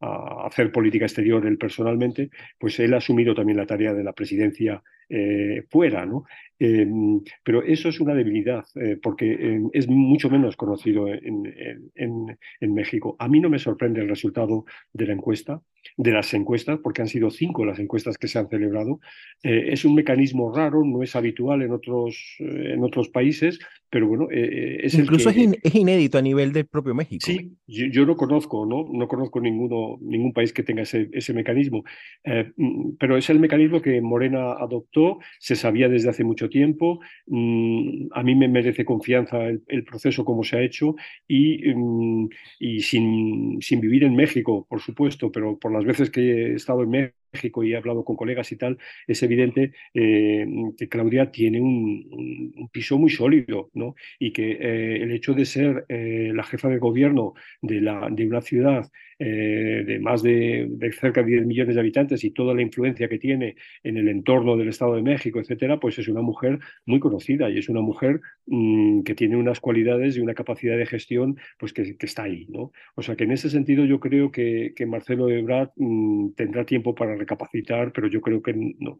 a, 0.00 0.46
hacer 0.46 0.72
política 0.72 1.06
exterior 1.06 1.46
él 1.46 1.58
personalmente, 1.58 2.30
pues 2.58 2.78
él 2.80 2.94
ha 2.94 2.98
asumido 2.98 3.34
también 3.34 3.58
la 3.58 3.66
tarea 3.66 3.94
de 3.94 4.04
la 4.04 4.12
presidencia 4.12 4.82
eh, 5.12 5.64
fuera. 5.68 6.06
¿no? 6.06 6.24
Em, 6.58 7.20
pero 7.42 7.64
eso 7.64 7.88
es 7.88 8.00
una 8.00 8.14
debilidad, 8.14 8.64
eh, 8.76 8.96
porque 9.02 9.32
em, 9.32 9.68
es 9.72 9.88
mucho 9.88 10.30
menos 10.30 10.56
conocido 10.56 11.08
en, 11.08 12.72
México. 12.72 13.16
A 13.18 13.28
mí 13.28 13.40
no 13.40 13.50
me 13.50 13.58
sorprende 13.58 14.00
el 14.00 14.08
resultado 14.08 14.64
de 14.92 15.06
la 15.06 15.12
encuesta, 15.12 15.60
de 15.96 16.12
las 16.12 16.32
encuestas, 16.34 16.78
porque 16.80 17.02
han 17.02 17.08
sido 17.08 17.30
cinco 17.30 17.64
las 17.64 17.78
encuestas 17.80 18.18
que 18.18 18.28
se 18.28 18.38
han 18.38 18.48
celebrado. 18.48 19.00
Eh, 19.42 19.72
es 19.72 19.84
un 19.84 19.94
mecanismo 19.94 20.54
raro, 20.54 20.84
no 20.84 21.02
es 21.02 21.16
habitual 21.16 21.62
en 21.62 21.72
otros, 21.72 22.36
en 22.38 22.84
otros 22.84 23.08
países, 23.08 23.58
pero 23.90 24.06
bueno, 24.06 24.28
eh, 24.30 24.80
es 24.84 24.94
Incluso 24.94 25.30
el 25.30 25.34
que... 25.34 25.44
es, 25.44 25.58
es, 25.64 25.74
inédito 25.74 26.16
a 26.16 26.22
nivel 26.22 26.52
del 26.52 26.66
propio 26.66 26.94
México. 26.94 27.26
Sí, 27.26 27.56
yo, 27.66 27.86
yo, 27.86 28.06
no 28.06 28.16
conozco, 28.16 28.64
¿no? 28.64 28.86
No 28.90 29.08
conozco 29.08 29.40
ninguno, 29.40 29.98
ningún 30.00 30.32
país 30.32 30.52
que 30.52 30.62
tenga 30.62 30.82
ese, 30.82 31.10
ese 31.12 31.34
mecanismo, 31.34 31.82
eh, 32.24 32.52
mm, 32.56 32.92
pero 32.98 33.16
es 33.16 33.28
el 33.30 33.40
mecanismo 33.40 33.82
que 33.82 34.00
Morena 34.00 34.52
adoptó, 34.52 35.18
se 35.40 35.56
sabía 35.56 35.88
desde 35.88 36.08
hace 36.08 36.22
mucho 36.22 36.48
tiempo, 36.48 37.00
mm, 37.26 38.08
a 38.12 38.22
mí 38.22 38.36
me 38.36 38.48
merece 38.48 38.84
confianza 38.84 39.44
el, 39.46 39.62
el 39.66 39.84
proceso 39.84 40.24
como 40.24 40.44
se 40.44 40.56
ha 40.56 40.62
hecho 40.62 40.94
y, 41.26 41.74
mm, 41.74 42.28
y 42.60 42.80
sin, 42.80 43.60
sin 43.60 43.80
vivir 43.80 44.04
en 44.04 44.14
México, 44.14 44.66
por 44.68 44.80
supuesto, 44.80 45.32
pero 45.32 45.58
por 45.58 45.72
las 45.72 45.84
veces 45.84 46.10
que 46.10 46.52
he 46.52 46.54
estado 46.54 46.84
en 46.84 46.90
México, 46.90 47.19
México 47.32 47.62
y 47.64 47.72
he 47.72 47.76
hablado 47.76 48.04
con 48.04 48.16
colegas 48.16 48.50
y 48.52 48.56
tal, 48.56 48.78
es 49.06 49.22
evidente 49.22 49.72
eh, 49.94 50.46
que 50.76 50.88
Claudia 50.88 51.30
tiene 51.30 51.60
un, 51.60 52.68
piso 52.72 52.98
muy 52.98 53.10
sólido, 53.10 53.70
¿no? 53.74 53.94
Y 54.18 54.32
que 54.32 54.52
eh, 54.52 55.02
el 55.02 55.10
hecho 55.12 55.34
de 55.34 55.44
ser 55.44 55.84
eh, 55.88 56.32
la 56.34 56.44
jefa 56.44 56.68
de 56.68 56.78
gobierno 56.78 57.34
de, 57.62 57.80
la, 57.80 58.08
de 58.10 58.26
una 58.26 58.40
ciudad 58.40 58.88
de 59.20 59.98
más 60.00 60.22
de, 60.22 60.66
cerca 60.98 61.22
de 61.22 61.32
10 61.32 61.46
millones 61.46 61.74
de 61.74 61.80
habitantes 61.82 62.24
y 62.24 62.30
toda 62.30 62.54
la 62.54 62.62
influencia 62.62 63.06
que 63.06 63.18
tiene 63.18 63.56
en 63.82 63.98
el 63.98 64.08
entorno 64.08 64.56
del 64.56 64.68
Estado 64.68 64.94
de 64.94 65.02
México, 65.02 65.38
etcétera, 65.38 65.78
pues 65.78 65.98
es 65.98 66.08
una 66.08 66.22
mujer 66.22 66.58
muy 66.86 67.00
conocida 67.00 67.50
y 67.50 67.58
es 67.58 67.68
una 67.68 67.82
mujer 67.82 68.22
mmm, 68.46 69.02
que 69.02 69.14
tiene 69.14 69.36
unas 69.36 69.60
cualidades 69.60 70.16
y 70.16 70.20
una 70.20 70.32
capacidad 70.32 70.78
de 70.78 70.86
gestión 70.86 71.36
pues 71.58 71.74
que, 71.74 71.96
está 72.00 72.22
ahí, 72.22 72.46
¿no? 72.48 72.72
O 72.94 73.02
sea 73.02 73.14
que 73.14 73.24
en 73.24 73.32
ese 73.32 73.50
sentido 73.50 73.84
yo 73.84 74.00
creo 74.00 74.32
que, 74.32 74.72
que 74.74 74.86
Marcelo 74.86 75.28
Ebrard 75.28 75.68
mmm, 75.76 76.30
tendrá 76.30 76.64
tiempo 76.64 76.94
para 76.94 77.14
recapacitar, 77.20 77.92
pero 77.92 78.08
yo 78.08 78.20
creo 78.20 78.42
que 78.42 78.54
no, 78.54 78.98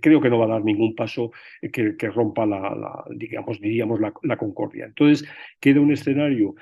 creo 0.00 0.20
que 0.20 0.30
no 0.30 0.38
va 0.38 0.46
a 0.46 0.48
dar 0.48 0.64
ningún 0.64 0.94
paso 0.94 1.32
que, 1.72 1.94
rompa 2.08 2.46
la, 2.46 3.04
digamos, 3.10 3.60
diríamos, 3.60 4.00
la, 4.00 4.36
concordia. 4.36 4.86
Entonces, 4.86 5.28
queda 5.60 5.80
un 5.80 5.92
escenario, 5.92 6.54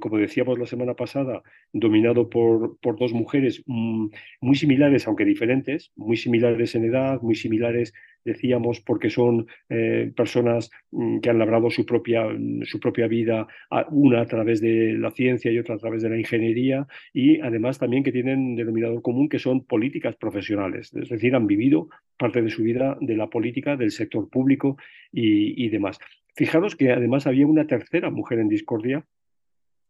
como 0.00 0.18
decíamos 0.18 0.58
la 0.58 0.66
semana 0.66 0.94
pasada, 0.94 1.42
dominado 1.72 2.28
por, 2.28 2.78
por 2.80 2.98
dos 2.98 3.12
mujeres 3.12 3.62
mmm, 3.66 4.08
muy 4.40 4.56
similares, 4.56 5.06
aunque 5.06 5.24
diferentes, 5.24 5.92
muy 5.96 6.16
similares 6.16 6.74
en 6.74 6.84
edad, 6.84 7.20
muy 7.22 7.34
similares 7.34 7.92
decíamos, 8.24 8.80
porque 8.80 9.10
son 9.10 9.46
eh, 9.68 10.12
personas 10.16 10.70
mm, 10.90 11.18
que 11.20 11.30
han 11.30 11.38
labrado 11.38 11.70
su 11.70 11.84
propia, 11.84 12.26
su 12.62 12.80
propia 12.80 13.06
vida, 13.06 13.46
una 13.90 14.20
a 14.22 14.26
través 14.26 14.60
de 14.60 14.94
la 14.94 15.10
ciencia 15.10 15.50
y 15.50 15.58
otra 15.58 15.74
a 15.74 15.78
través 15.78 16.02
de 16.02 16.10
la 16.10 16.18
ingeniería, 16.18 16.86
y 17.12 17.40
además 17.40 17.78
también 17.78 18.02
que 18.02 18.12
tienen 18.12 18.38
un 18.38 18.56
denominador 18.56 19.02
común 19.02 19.28
que 19.28 19.38
son 19.38 19.64
políticas 19.64 20.16
profesionales, 20.16 20.92
es 20.94 21.08
decir, 21.08 21.34
han 21.34 21.46
vivido 21.46 21.88
parte 22.16 22.42
de 22.42 22.50
su 22.50 22.62
vida 22.62 22.96
de 23.00 23.16
la 23.16 23.28
política, 23.28 23.76
del 23.76 23.90
sector 23.90 24.28
público 24.28 24.76
y, 25.12 25.64
y 25.64 25.68
demás. 25.68 25.98
Fijaros 26.34 26.76
que 26.76 26.92
además 26.92 27.26
había 27.26 27.46
una 27.46 27.66
tercera 27.66 28.10
mujer 28.10 28.38
en 28.38 28.48
discordia, 28.48 29.04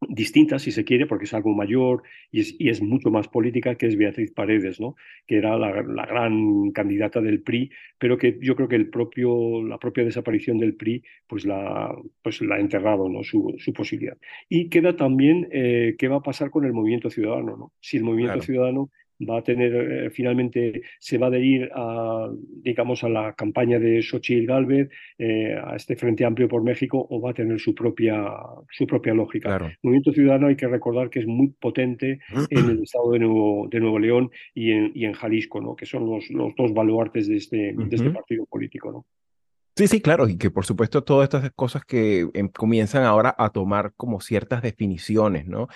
distinta, 0.08 0.58
si 0.58 0.72
se 0.72 0.84
quiere, 0.84 1.06
porque 1.06 1.24
es 1.24 1.34
algo 1.34 1.54
mayor 1.54 2.02
y 2.30 2.40
es, 2.40 2.54
y 2.58 2.68
es, 2.68 2.82
mucho 2.82 3.10
más 3.10 3.28
política, 3.28 3.74
que 3.74 3.86
es 3.86 3.96
Beatriz 3.96 4.32
Paredes, 4.32 4.80
¿no? 4.80 4.96
que 5.26 5.36
era 5.36 5.56
la, 5.56 5.82
la, 5.82 6.06
gran 6.06 6.70
candidata 6.72 7.20
del 7.20 7.42
PRI, 7.42 7.70
pero 7.98 8.18
que 8.18 8.38
yo 8.40 8.56
creo 8.56 8.68
que 8.68 8.76
el 8.76 8.88
propio, 8.88 9.62
la 9.62 9.78
propia 9.78 10.04
desaparición 10.04 10.58
del 10.58 10.74
PRI 10.74 11.02
pues 11.26 11.44
la, 11.44 11.94
pues 12.22 12.40
la 12.40 12.56
ha 12.56 12.60
enterrado 12.60 13.08
¿no? 13.08 13.22
su, 13.22 13.54
su 13.58 13.72
posibilidad. 13.72 14.18
Y 14.48 14.68
queda 14.68 14.96
también 14.96 15.48
eh, 15.52 15.94
qué 15.98 16.08
va 16.08 16.16
a 16.16 16.22
pasar 16.22 16.50
con 16.50 16.64
el 16.64 16.72
movimiento 16.72 17.10
ciudadano. 17.10 17.56
¿no? 17.56 17.72
Si 17.80 17.96
el 17.96 18.04
movimiento 18.04 18.34
claro. 18.34 18.46
ciudadano 18.46 18.90
va 19.20 19.38
a 19.38 19.42
tener, 19.42 19.74
eh, 19.74 20.10
finalmente 20.10 20.82
se 20.98 21.18
va 21.18 21.26
a 21.26 21.28
adherir 21.28 21.70
a, 21.74 22.30
digamos, 22.62 23.04
a 23.04 23.08
la 23.08 23.34
campaña 23.34 23.78
de 23.78 24.02
Xochitl 24.02 24.46
Galvez, 24.46 24.90
eh, 25.18 25.54
a 25.62 25.76
este 25.76 25.96
Frente 25.96 26.24
Amplio 26.24 26.48
por 26.48 26.62
México, 26.62 27.06
o 27.08 27.20
va 27.20 27.30
a 27.30 27.34
tener 27.34 27.58
su 27.60 27.74
propia, 27.74 28.24
su 28.70 28.86
propia 28.86 29.14
lógica. 29.14 29.48
Claro. 29.48 29.66
El 29.66 29.76
Movimiento 29.82 30.12
Ciudadano 30.12 30.48
hay 30.48 30.56
que 30.56 30.68
recordar 30.68 31.10
que 31.10 31.20
es 31.20 31.26
muy 31.26 31.48
potente 31.48 32.20
en 32.50 32.70
el 32.70 32.82
estado 32.82 33.12
de 33.12 33.20
Nuevo, 33.20 33.68
de 33.70 33.80
Nuevo 33.80 33.98
León 33.98 34.30
y 34.54 34.72
en, 34.72 34.92
y 34.94 35.04
en 35.04 35.12
Jalisco, 35.12 35.60
¿no? 35.60 35.76
que 35.76 35.86
son 35.86 36.08
los, 36.08 36.30
los 36.30 36.54
dos 36.56 36.72
baluartes 36.72 37.28
de 37.28 37.36
este, 37.36 37.74
uh 37.74 37.80
-huh. 37.80 37.88
de 37.88 37.96
este 37.96 38.10
partido 38.10 38.46
político. 38.46 38.92
¿no? 38.92 39.06
Sí, 39.74 39.88
sí, 39.88 40.00
claro, 40.02 40.28
y 40.28 40.36
que 40.36 40.50
por 40.50 40.66
supuesto 40.66 41.02
todas 41.02 41.24
estas 41.24 41.50
cosas 41.52 41.84
que 41.84 42.28
eh, 42.34 42.50
comienzan 42.52 43.04
ahora 43.04 43.34
a 43.38 43.50
tomar 43.50 43.94
como 43.96 44.20
ciertas 44.20 44.60
definiciones, 44.60 45.46
¿no? 45.46 45.68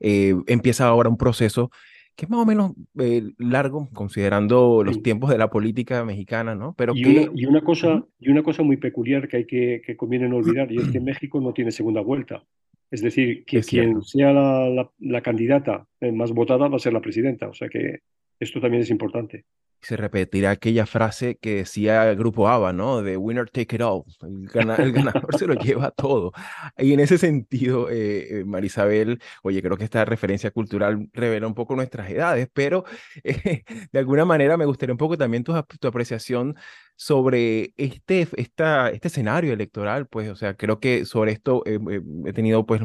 Eh, 0.00 0.34
empieza 0.46 0.86
ahora 0.86 1.08
un 1.08 1.16
proceso 1.16 1.70
que 2.18 2.24
es 2.24 2.30
más 2.30 2.40
o 2.40 2.44
menos 2.46 2.72
eh, 2.98 3.22
largo, 3.38 3.88
considerando 3.94 4.82
los 4.82 4.96
sí. 4.96 5.02
tiempos 5.02 5.30
de 5.30 5.38
la 5.38 5.50
política 5.50 6.04
mexicana, 6.04 6.56
¿no? 6.56 6.74
Pero 6.76 6.92
y, 6.96 7.02
que... 7.02 7.10
una, 7.10 7.30
y, 7.32 7.46
una, 7.46 7.60
cosa, 7.60 8.04
y 8.18 8.28
una 8.28 8.42
cosa 8.42 8.64
muy 8.64 8.76
peculiar 8.76 9.28
que 9.28 9.36
hay 9.36 9.44
que, 9.46 9.80
que 9.86 9.96
conviene 9.96 10.28
no 10.28 10.36
olvidar, 10.38 10.72
y 10.72 10.78
es 10.78 10.88
que 10.88 10.98
México 10.98 11.40
no 11.40 11.52
tiene 11.52 11.70
segunda 11.70 12.00
vuelta. 12.00 12.42
Es 12.90 13.02
decir, 13.02 13.44
que 13.44 13.58
es 13.58 13.68
quien 13.68 14.02
sea 14.02 14.32
la, 14.32 14.68
la, 14.68 14.90
la, 14.98 15.20
candidata 15.20 15.86
más 16.12 16.32
votada 16.32 16.66
va 16.66 16.74
a 16.74 16.80
ser 16.80 16.92
la 16.92 17.00
presidenta. 17.00 17.48
O 17.48 17.54
sea 17.54 17.68
que 17.68 18.00
esto 18.40 18.60
también 18.60 18.82
es 18.82 18.90
importante 18.90 19.44
se 19.80 19.96
repetirá 19.96 20.50
aquella 20.50 20.86
frase 20.86 21.36
que 21.36 21.56
decía 21.56 22.10
el 22.10 22.16
grupo 22.16 22.48
ABBA, 22.48 22.72
¿no? 22.72 23.02
De 23.02 23.16
winner 23.16 23.48
take 23.48 23.76
it 23.76 23.82
all. 23.82 24.04
El, 24.22 24.48
gana, 24.48 24.74
el 24.76 24.92
ganador 24.92 25.36
se 25.38 25.46
lo 25.46 25.54
lleva 25.54 25.90
todo. 25.90 26.32
Y 26.76 26.92
en 26.92 27.00
ese 27.00 27.18
sentido, 27.18 27.88
eh, 27.90 28.44
Marisabel, 28.46 29.20
oye, 29.42 29.62
creo 29.62 29.76
que 29.76 29.84
esta 29.84 30.04
referencia 30.04 30.50
cultural 30.50 31.08
revela 31.12 31.46
un 31.46 31.54
poco 31.54 31.76
nuestras 31.76 32.10
edades, 32.10 32.48
pero 32.52 32.84
eh, 33.24 33.64
de 33.92 33.98
alguna 33.98 34.24
manera 34.24 34.56
me 34.56 34.64
gustaría 34.66 34.92
un 34.94 34.98
poco 34.98 35.16
también 35.16 35.44
tu, 35.44 35.54
tu 35.80 35.88
apreciación 35.88 36.56
sobre 36.96 37.72
este, 37.76 38.28
esta, 38.36 38.90
este 38.90 39.08
escenario 39.08 39.52
electoral, 39.52 40.06
pues, 40.08 40.28
o 40.30 40.36
sea, 40.36 40.54
creo 40.54 40.80
que 40.80 41.04
sobre 41.04 41.32
esto 41.32 41.62
eh, 41.66 41.78
he 42.26 42.32
tenido, 42.32 42.66
pues, 42.66 42.80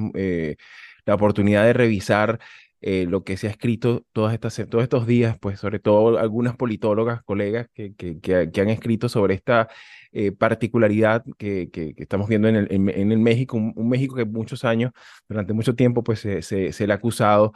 la 1.06 1.16
oportunidad 1.16 1.66
de 1.66 1.74
revisar 1.74 2.40
eh, 2.86 3.06
lo 3.08 3.24
que 3.24 3.38
se 3.38 3.48
ha 3.48 3.50
escrito 3.50 4.06
todas 4.12 4.34
estas, 4.34 4.56
todos 4.70 4.84
estos 4.84 5.08
días, 5.08 5.38
pues 5.40 5.58
sobre 5.58 5.80
todo 5.80 6.20
algunas 6.20 6.58
politólogas, 6.58 7.24
colegas 7.24 7.68
que, 7.74 7.96
que, 7.96 8.20
que, 8.20 8.62
han 8.62 8.70
escrito 8.70 9.08
sobre 9.08 9.36
esta 9.36 9.70
eh, 10.12 10.34
particularidad 10.34 11.24
que, 11.38 11.70
estamos 11.98 12.28
viendo 12.28 12.50
en 12.50 12.58
el, 12.58 12.68
en, 12.70 13.12
el 13.14 13.20
México, 13.20 13.56
un, 13.56 13.72
un, 13.78 13.88
México 13.88 14.16
que 14.16 14.26
muchos 14.26 14.66
años, 14.66 14.92
durante 15.30 15.54
mucho 15.54 15.76
tiempo, 15.76 16.04
pues 16.04 16.20
se, 16.20 16.42
se, 16.42 16.74
se 16.74 16.86
le 16.86 16.92
ha 16.92 16.98
acusado 16.98 17.54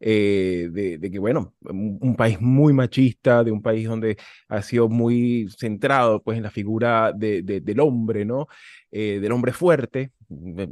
eh, 0.00 0.68
de, 0.70 0.98
de, 0.98 1.10
que, 1.10 1.18
bueno, 1.18 1.54
un, 1.62 1.98
un, 2.00 2.14
país 2.14 2.40
muy 2.40 2.72
machista, 2.72 3.42
de 3.42 3.50
un 3.50 3.62
país 3.62 3.88
donde 3.88 4.16
ha 4.48 4.62
sido 4.62 4.88
muy 4.88 5.48
centrado 5.58 6.22
pues 6.22 6.36
en 6.36 6.44
la 6.44 6.50
figura 6.52 7.12
de, 7.12 7.42
de, 7.42 7.60
del 7.60 7.80
hombre, 7.80 8.24
¿no? 8.24 8.46
Eh, 8.90 9.18
del 9.20 9.32
hombre 9.32 9.52
fuerte. 9.52 10.12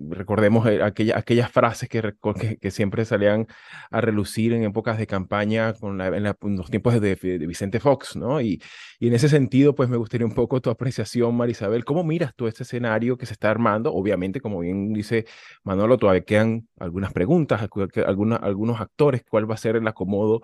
Recordemos 0.08 0.66
eh, 0.66 0.82
aquella, 0.82 1.18
aquellas 1.18 1.50
frases 1.50 1.86
que, 1.86 2.14
que, 2.58 2.70
siempre 2.70 3.04
salían 3.04 3.46
a 3.90 4.00
relucir 4.00 4.54
en 4.54 4.62
épocas 4.62 4.96
de 4.96 5.06
campaña 5.06 5.74
con 5.74 6.00
en, 6.00 6.24
los 6.24 6.70
tiempos 6.70 6.98
de, 6.98 7.14
Vicente 7.46 7.78
Fox, 7.78 8.16
¿no? 8.16 8.40
Y, 8.40 8.62
y, 9.00 9.08
en 9.08 9.14
ese 9.14 9.28
sentido, 9.28 9.74
pues 9.74 9.90
me 9.90 9.98
gustaría 9.98 10.26
un 10.26 10.32
poco 10.32 10.62
tu 10.62 10.70
apreciación, 10.70 11.36
Marisabel. 11.36 11.84
¿Cómo 11.84 12.04
miras 12.04 12.34
tú 12.34 12.46
este 12.46 12.62
escenario 12.62 13.18
que 13.18 13.26
se 13.26 13.34
está 13.34 13.50
armando? 13.50 13.92
Obviamente, 13.92 14.40
como 14.40 14.60
bien 14.60 14.94
dice 14.94 15.26
Manolo, 15.62 15.98
todavía 15.98 16.24
quedan 16.24 16.68
algunas 16.78 17.12
preguntas, 17.12 17.68
algunas, 18.06 18.42
algunos 18.42 18.80
actores, 18.80 19.24
cuál 19.28 19.50
va 19.50 19.56
a 19.56 19.58
ser 19.58 19.76
el 19.76 19.86
acomodo 19.86 20.40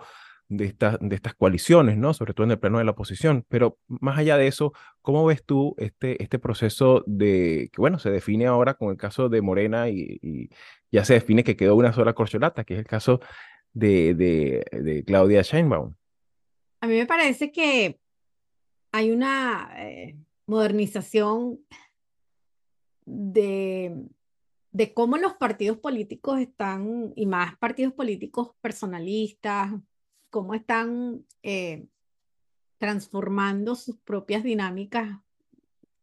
de, 0.57 0.65
esta, 0.65 0.97
de 0.99 1.15
estas 1.15 1.35
coaliciones, 1.35 1.97
¿no? 1.97 2.13
Sobre 2.13 2.33
todo 2.33 2.45
en 2.45 2.51
el 2.51 2.59
plano 2.59 2.77
de 2.77 2.83
la 2.83 2.91
oposición. 2.91 3.45
Pero 3.49 3.77
más 3.87 4.17
allá 4.17 4.37
de 4.37 4.47
eso, 4.47 4.73
¿cómo 5.01 5.25
ves 5.25 5.43
tú 5.43 5.75
este, 5.77 6.21
este 6.21 6.39
proceso 6.39 7.03
de, 7.05 7.69
que 7.71 7.81
bueno, 7.81 7.99
se 7.99 8.09
define 8.09 8.47
ahora 8.47 8.75
con 8.75 8.89
el 8.89 8.97
caso 8.97 9.29
de 9.29 9.41
Morena 9.41 9.89
y, 9.89 10.49
ya 10.91 11.03
se 11.03 11.15
define 11.15 11.43
que 11.43 11.55
quedó 11.55 11.75
una 11.75 11.91
sola 11.91 12.13
corcholata, 12.13 12.63
que 12.63 12.75
es 12.75 12.79
el 12.79 12.85
caso 12.85 13.19
de, 13.73 14.13
de, 14.13 14.63
de 14.71 15.03
Claudia 15.03 15.41
Sheinbaum? 15.41 15.95
A 16.81 16.87
mí 16.87 16.95
me 16.95 17.05
parece 17.07 17.51
que 17.51 17.99
hay 18.91 19.09
una 19.09 19.73
eh, 19.77 20.15
modernización 20.45 21.59
de, 23.05 24.05
de 24.71 24.93
cómo 24.93 25.17
los 25.17 25.33
partidos 25.35 25.77
políticos 25.77 26.39
están, 26.39 27.13
y 27.15 27.25
más 27.25 27.57
partidos 27.57 27.93
políticos 27.93 28.51
personalistas, 28.61 29.71
cómo 30.33 30.55
están 30.55 31.27
eh, 31.43 31.85
transformando 32.79 33.75
sus 33.75 33.97
propias 33.99 34.43
dinámicas 34.43 35.19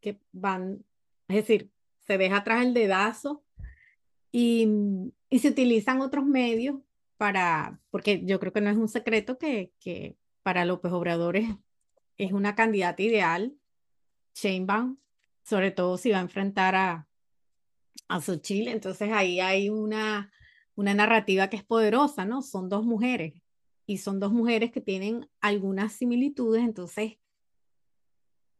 que 0.01 0.21
van, 0.31 0.85
es 1.27 1.35
decir, 1.35 1.73
se 2.07 2.16
deja 2.16 2.37
atrás 2.37 2.64
el 2.64 2.73
dedazo 2.73 3.43
y, 4.31 4.69
y, 5.31 5.40
se 5.40 5.49
utilizan 5.49 6.01
otros 6.01 6.25
medios 6.25 6.77
para, 7.16 7.81
porque 7.90 8.25
yo 8.25 8.38
creo 8.38 8.53
que 8.53 8.61
no 8.61 8.71
es 8.71 8.77
un 8.77 8.88
secreto 8.88 9.37
que, 9.37 9.73
para 10.45 10.64
López 10.64 10.93
Obrador 10.93 11.37
es, 11.37 11.51
es 12.16 12.31
una 12.31 12.55
candidata 12.55 13.03
ideal, 13.03 13.53
Sheinbaum, 14.37 14.97
sobre 15.43 15.73
todo 15.73 15.99
si 15.99 16.12
va 16.12 16.19
a 16.19 16.23
enfrentar 16.23 16.77
a, 16.77 17.09
a 18.07 18.21
Xochitl, 18.21 18.69
entonces 18.69 19.11
ahí 19.11 19.40
hay 19.40 19.71
una, 19.71 20.33
una 20.77 20.95
narrativa 20.95 21.51
que 21.51 21.57
es 21.57 21.64
poderosa, 21.64 22.25
¿no? 22.25 22.43
Son 22.43 22.69
dos 22.69 22.85
mujeres 22.85 23.39
y 23.90 23.98
son 23.98 24.20
dos 24.20 24.31
mujeres 24.31 24.70
que 24.70 24.81
tienen 24.81 25.29
algunas 25.40 25.92
similitudes, 25.92 26.62
entonces 26.62 27.18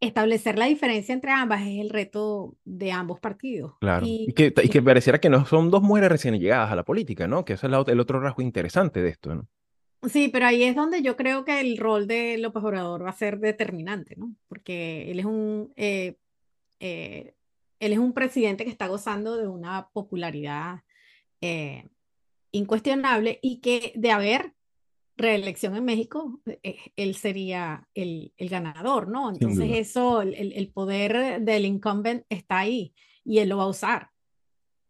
establecer 0.01 0.59
la 0.59 0.65
diferencia 0.65 1.13
entre 1.13 1.31
ambas 1.31 1.63
es 1.63 1.79
el 1.79 1.89
reto 1.89 2.57
de 2.65 2.91
ambos 2.91 3.21
partidos. 3.21 3.75
Claro. 3.79 4.05
Y, 4.09 4.33
que, 4.33 4.53
y 4.61 4.69
que 4.69 4.83
pareciera 4.83 5.21
que 5.21 5.31
no 5.31 5.47
son 5.47 5.71
dos 5.71 5.83
mujeres 5.83 6.11
recién 6.11 6.37
llegadas 6.37 6.73
a 6.73 6.75
la 6.75 6.83
política, 6.83 7.29
¿no? 7.29 7.45
Que 7.45 7.53
eso 7.53 7.69
es 7.69 7.89
el 7.89 8.01
otro 8.01 8.19
rasgo 8.19 8.43
interesante 8.43 9.03
de 9.03 9.11
esto, 9.11 9.33
¿no? 9.37 9.47
Sí, 10.09 10.31
pero 10.33 10.47
ahí 10.47 10.65
es 10.65 10.75
donde 10.75 11.01
yo 11.01 11.17
creo 11.17 11.45
que 11.45 11.61
el 11.61 11.79
rol 11.79 12.09
de 12.09 12.37
López 12.39 12.65
Obrador 12.65 13.05
va 13.05 13.11
a 13.11 13.17
ser 13.17 13.39
determinante, 13.39 14.17
¿no? 14.17 14.35
Porque 14.49 15.13
él 15.13 15.21
es 15.21 15.27
un, 15.27 15.73
eh, 15.77 16.17
eh, 16.81 17.35
él 17.79 17.93
es 17.93 18.01
un 18.01 18.15
presidente 18.15 18.65
que 18.65 18.71
está 18.71 18.89
gozando 18.89 19.37
de 19.37 19.47
una 19.47 19.91
popularidad 19.91 20.81
eh, 21.41 21.87
incuestionable 22.51 23.39
y 23.43 23.61
que 23.61 23.93
de 23.95 24.11
haber 24.11 24.55
reelección 25.21 25.77
en 25.77 25.85
México, 25.85 26.41
él 26.97 27.15
sería 27.15 27.89
el, 27.95 28.33
el 28.37 28.49
ganador, 28.49 29.09
¿no? 29.09 29.31
Entonces 29.31 29.71
eso, 29.73 30.23
el, 30.23 30.35
el, 30.35 30.69
poder 30.73 31.41
del 31.41 31.65
incumbent 31.65 32.25
está 32.29 32.59
ahí 32.59 32.95
y 33.25 33.39
él 33.39 33.49
lo 33.49 33.59
va 33.59 33.65
a 33.65 33.69
usar. 33.69 34.11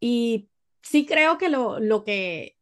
Y 0.01 0.49
sí 0.83 1.07
creo 1.07 1.39
que 1.39 1.49
lo, 1.49 1.79
lo 1.79 2.05
que 2.05 2.57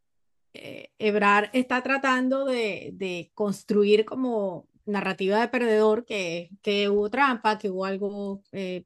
eh, 0.55 0.91
Ebrar 0.99 1.51
está 1.53 1.83
tratando 1.83 2.45
de, 2.45 2.91
de, 2.95 3.31
construir 3.35 4.05
como 4.05 4.67
narrativa 4.87 5.41
de 5.41 5.49
perdedor, 5.49 6.05
que, 6.05 6.51
que 6.63 6.89
hubo 6.89 7.11
trampa, 7.11 7.59
que 7.59 7.71
hubo 7.71 7.85
algo... 7.85 8.43
Eh, 8.53 8.85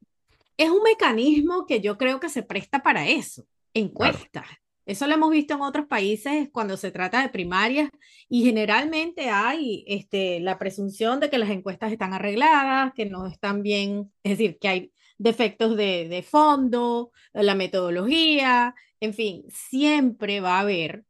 es 0.56 0.70
un 0.70 0.82
mecanismo 0.82 1.66
que 1.66 1.80
yo 1.80 1.96
creo 1.96 2.20
que 2.20 2.28
se 2.28 2.42
presta 2.42 2.82
para 2.82 3.08
eso, 3.08 3.46
encuestas. 3.72 4.46
Eso 4.86 5.06
lo 5.06 5.14
hemos 5.14 5.30
visto 5.30 5.54
en 5.54 5.62
otros 5.62 5.86
países 5.86 6.48
cuando 6.52 6.76
se 6.76 6.90
trata 6.90 7.22
de 7.22 7.28
primarias 7.28 7.90
y 8.28 8.44
generalmente 8.44 9.30
hay 9.30 9.84
este, 9.86 10.40
la 10.40 10.58
presunción 10.58 11.20
de 11.20 11.30
que 11.30 11.38
las 11.38 11.50
encuestas 11.50 11.92
están 11.92 12.12
arregladas, 12.14 12.92
que 12.94 13.06
no 13.06 13.26
están 13.26 13.62
bien, 13.62 14.12
es 14.24 14.38
decir, 14.38 14.58
que 14.58 14.68
hay 14.68 14.92
defectos 15.18 15.76
de, 15.76 16.08
de 16.08 16.22
fondo, 16.22 17.12
la 17.32 17.54
metodología, 17.54 18.74
en 19.00 19.14
fin, 19.14 19.44
siempre 19.48 20.40
va 20.40 20.56
a 20.58 20.60
haber 20.60 21.04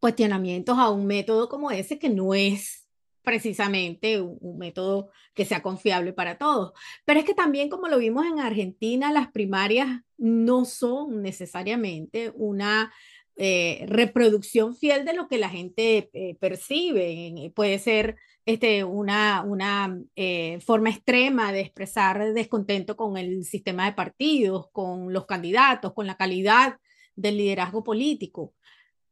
cuestionamientos 0.00 0.78
a 0.78 0.90
un 0.90 1.06
método 1.06 1.48
como 1.48 1.70
ese 1.70 1.98
que 1.98 2.08
no 2.08 2.34
es 2.34 2.79
precisamente 3.22 4.20
un, 4.20 4.58
método 4.58 5.10
que 5.34 5.44
sea 5.44 5.62
confiable 5.62 6.12
para 6.12 6.38
todos. 6.38 6.72
Pero 7.04 7.20
es 7.20 7.26
que 7.26 7.34
también, 7.34 7.68
como 7.68 7.88
lo 7.88 7.98
vimos 7.98 8.26
en 8.26 8.40
Argentina, 8.40 9.12
las 9.12 9.28
primarias 9.28 10.02
no 10.18 10.64
son 10.64 11.22
necesariamente 11.22 12.32
una 12.34 12.92
eh, 13.36 13.86
reproducción 13.88 14.76
fiel 14.76 15.04
de 15.04 15.14
lo 15.14 15.28
que 15.28 15.38
la 15.38 15.48
gente 15.48 16.10
eh, 16.12 16.36
percibe. 16.40 17.52
Puede 17.54 17.78
ser 17.78 18.16
este, 18.44 18.84
una, 18.84 19.42
una 19.42 19.98
eh, 20.16 20.58
forma 20.60 20.90
extrema 20.90 21.52
de 21.52 21.60
expresar 21.60 22.34
descontento 22.34 22.96
con 22.96 23.16
el 23.16 23.44
sistema 23.44 23.86
de 23.86 23.92
partidos, 23.92 24.68
con 24.72 25.12
los 25.12 25.26
candidatos, 25.26 25.94
con 25.94 26.06
la 26.06 26.16
calidad 26.16 26.78
del 27.16 27.36
liderazgo 27.36 27.84
político. 27.84 28.54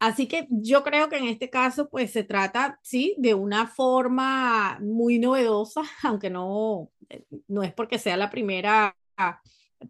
Así 0.00 0.28
que 0.28 0.46
yo 0.50 0.84
creo 0.84 1.08
que 1.08 1.16
en 1.16 1.26
este 1.26 1.50
caso, 1.50 1.88
pues 1.88 2.12
se 2.12 2.22
trata, 2.22 2.78
sí, 2.82 3.16
de 3.18 3.34
una 3.34 3.66
forma 3.66 4.78
muy 4.80 5.18
novedosa, 5.18 5.82
aunque 6.02 6.30
no, 6.30 6.90
eh, 7.08 7.24
no 7.48 7.62
es 7.62 7.72
porque 7.72 7.98
sea 7.98 8.16
la 8.16 8.30
primera, 8.30 8.96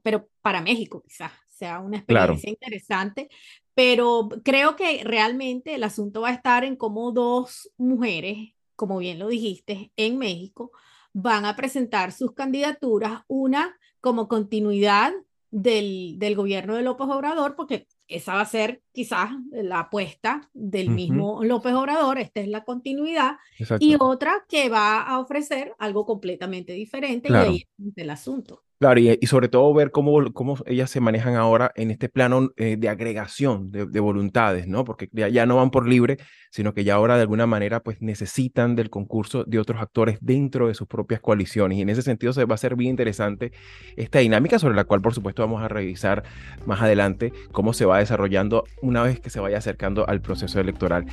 pero 0.03 0.29
para 0.41 0.63
México 0.63 1.03
quizás 1.07 1.33
sea 1.49 1.81
una 1.81 1.99
experiencia 1.99 2.49
interesante, 2.49 3.29
pero 3.75 4.29
creo 4.45 4.77
que 4.77 5.03
realmente 5.05 5.75
el 5.75 5.85
asunto 5.85 6.23
va 6.23 6.29
a 6.29 6.35
estar 6.35 6.65
en 6.65 6.77
cómo 6.77 7.13
dos 7.13 7.71
mujeres, 7.77 8.55
como 8.77 8.99
bien 8.99 9.19
lo 9.19 9.29
dijiste, 9.29 9.93
en 9.97 10.19
México, 10.19 10.71
van 11.13 11.45
a 11.45 11.57
presentar 11.57 12.13
sus 12.13 12.33
candidaturas, 12.33 13.23
una 13.27 13.77
como 14.01 14.29
continuidad 14.29 15.13
del, 15.51 16.15
del 16.19 16.37
gobierno 16.37 16.77
de 16.77 16.83
López 16.83 17.09
Obrador, 17.09 17.57
porque 17.57 17.89
esa 18.09 18.35
va 18.35 18.41
a 18.41 18.47
ser 18.47 18.83
quizás 18.93 19.31
la 19.51 19.81
apuesta 19.81 20.49
del 20.55 20.91
mismo 20.91 21.45
López 21.45 21.75
Obrador, 21.75 22.19
esta 22.19 22.41
es 22.41 22.49
la 22.49 22.65
continuidad, 22.65 23.37
y 23.79 23.97
otra 24.01 24.47
que 24.49 24.69
va 24.69 25.03
a 25.03 25.19
ofrecer 25.19 25.75
algo 25.79 26.07
completamente 26.07 26.73
diferente 26.73 27.29
y 27.31 27.35
ahí 27.35 27.65
es 27.79 27.97
el 27.97 28.11
asunto. 28.11 28.65
Claro, 28.79 29.01
y, 29.01 29.27
sobre 29.27 29.49
todo 29.49 29.75
ver 29.75 29.91
cómo, 29.91 30.33
cómo 30.33 30.57
ellas 30.67 30.89
se 30.89 31.01
manejan 31.01 31.35
ahora 31.35 31.73
en 31.75 31.91
este 31.91 32.09
plano 32.09 32.51
eh, 32.57 32.77
de 32.79 32.89
agregación 32.89 33.73
de, 33.73 33.99
voluntades, 34.01 34.69
¿no? 34.69 34.85
Porque 34.85 35.09
ya, 35.13 35.47
no 35.47 35.57
van 35.57 35.73
por 35.73 35.89
libre, 35.89 36.19
sino 36.53 36.75
que 36.75 36.85
ya 36.85 36.95
ahora 36.95 37.17
de 37.17 37.23
alguna 37.23 37.49
manera 37.49 37.83
pues 37.83 38.01
necesitan 38.01 38.77
del 38.77 38.89
concurso 38.89 39.43
de 39.43 39.59
otros 39.59 39.83
actores 39.83 40.19
dentro 40.21 40.69
de 40.69 40.75
sus 40.75 40.87
propias 40.87 41.21
coaliciones. 41.21 41.77
Y 41.77 41.83
en 41.83 41.89
ese 41.89 42.03
sentido 42.03 42.33
se 42.33 42.45
va 42.45 42.55
a 42.55 42.59
ser 42.59 42.77
bien 42.77 42.91
interesante 42.91 43.51
esta 43.97 44.21
dinámica 44.21 44.61
sobre 44.61 44.77
la 44.77 44.85
cual 44.85 45.03
por 45.03 45.13
supuesto 45.13 45.43
vamos 45.43 45.61
a 45.61 45.67
revisar 45.67 46.23
más 46.65 46.81
adelante 46.81 47.33
cómo 47.51 47.73
se 47.73 47.85
va 47.85 47.99
desarrollando 47.99 48.63
una 48.81 49.03
vez 49.03 49.19
que 49.19 49.31
se 49.31 49.41
vaya 49.41 49.59
acercando 49.59 50.09
al 50.09 50.21
proceso 50.21 50.61
electoral. 50.61 51.05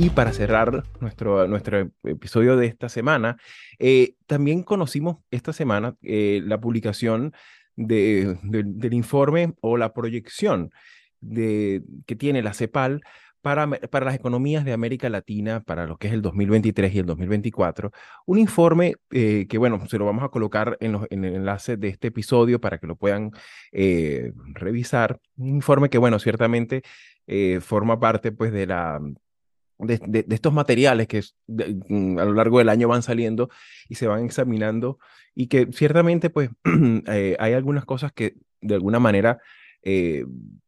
Y 0.00 0.10
para 0.10 0.32
cerrar 0.32 0.84
nuestro, 1.00 1.48
nuestro 1.48 1.90
episodio 2.04 2.56
de 2.56 2.66
esta 2.66 2.88
semana, 2.88 3.36
eh, 3.80 4.14
también 4.28 4.62
conocimos 4.62 5.16
esta 5.32 5.52
semana 5.52 5.96
eh, 6.02 6.40
la 6.44 6.60
publicación 6.60 7.32
de, 7.74 8.38
del 8.44 8.94
informe 8.94 9.54
o 9.60 9.76
la 9.76 9.92
proyección 9.92 10.70
de, 11.20 11.82
que 12.06 12.14
tiene 12.14 12.42
la 12.42 12.54
CEPAL 12.54 13.02
para, 13.42 13.68
para, 13.68 14.06
las 14.06 14.14
economías 14.14 14.64
de 14.64 14.72
América 14.72 15.08
Latina 15.08 15.64
para 15.64 15.84
lo 15.88 15.96
que 15.96 16.06
es 16.06 16.12
el 16.12 16.22
2023 16.22 16.94
y 16.94 16.98
el 17.00 17.06
2024. 17.06 17.90
Un 18.26 18.38
informe 18.38 18.94
eh, 19.10 19.46
que, 19.48 19.58
bueno, 19.58 19.84
se 19.88 19.98
lo 19.98 20.04
vamos 20.04 20.22
a 20.22 20.28
colocar 20.28 20.76
en, 20.78 20.96
en, 21.10 21.24
el 21.24 21.34
enlace 21.34 21.76
de 21.76 21.88
este 21.88 22.08
episodio 22.08 22.60
para 22.60 22.78
que 22.78 22.86
lo 22.86 22.94
puedan 22.94 23.32
revisar. 23.72 25.18
Un 25.36 25.56
informe 25.56 25.90
que, 25.90 25.98
bueno, 25.98 26.20
ciertamente 26.20 26.82
forma 27.60 28.00
parte 28.00 28.32
pues 28.32 28.52
de 28.52 28.66
la 28.66 29.00
de, 29.78 30.26
estos 30.28 30.52
materiales 30.52 31.06
que 31.06 31.22
mm, 31.46 32.18
a 32.18 32.24
lo 32.24 32.32
largo 32.34 32.58
del 32.58 32.68
año 32.68 32.88
van 32.88 33.02
saliendo 33.02 33.48
y 33.88 33.94
se 33.94 34.06
van 34.06 34.24
examinando 34.24 34.98
y 35.34 35.46
que 35.46 35.68
ciertamente 35.72 36.30
pues 36.30 36.50
eh, 37.06 37.36
hay 37.38 37.52
algunas 37.52 37.84
cosas 37.84 38.12
que 38.12 38.34
de 38.60 38.74
alguna 38.74 38.98
manera 38.98 39.38
eh, 39.82 40.24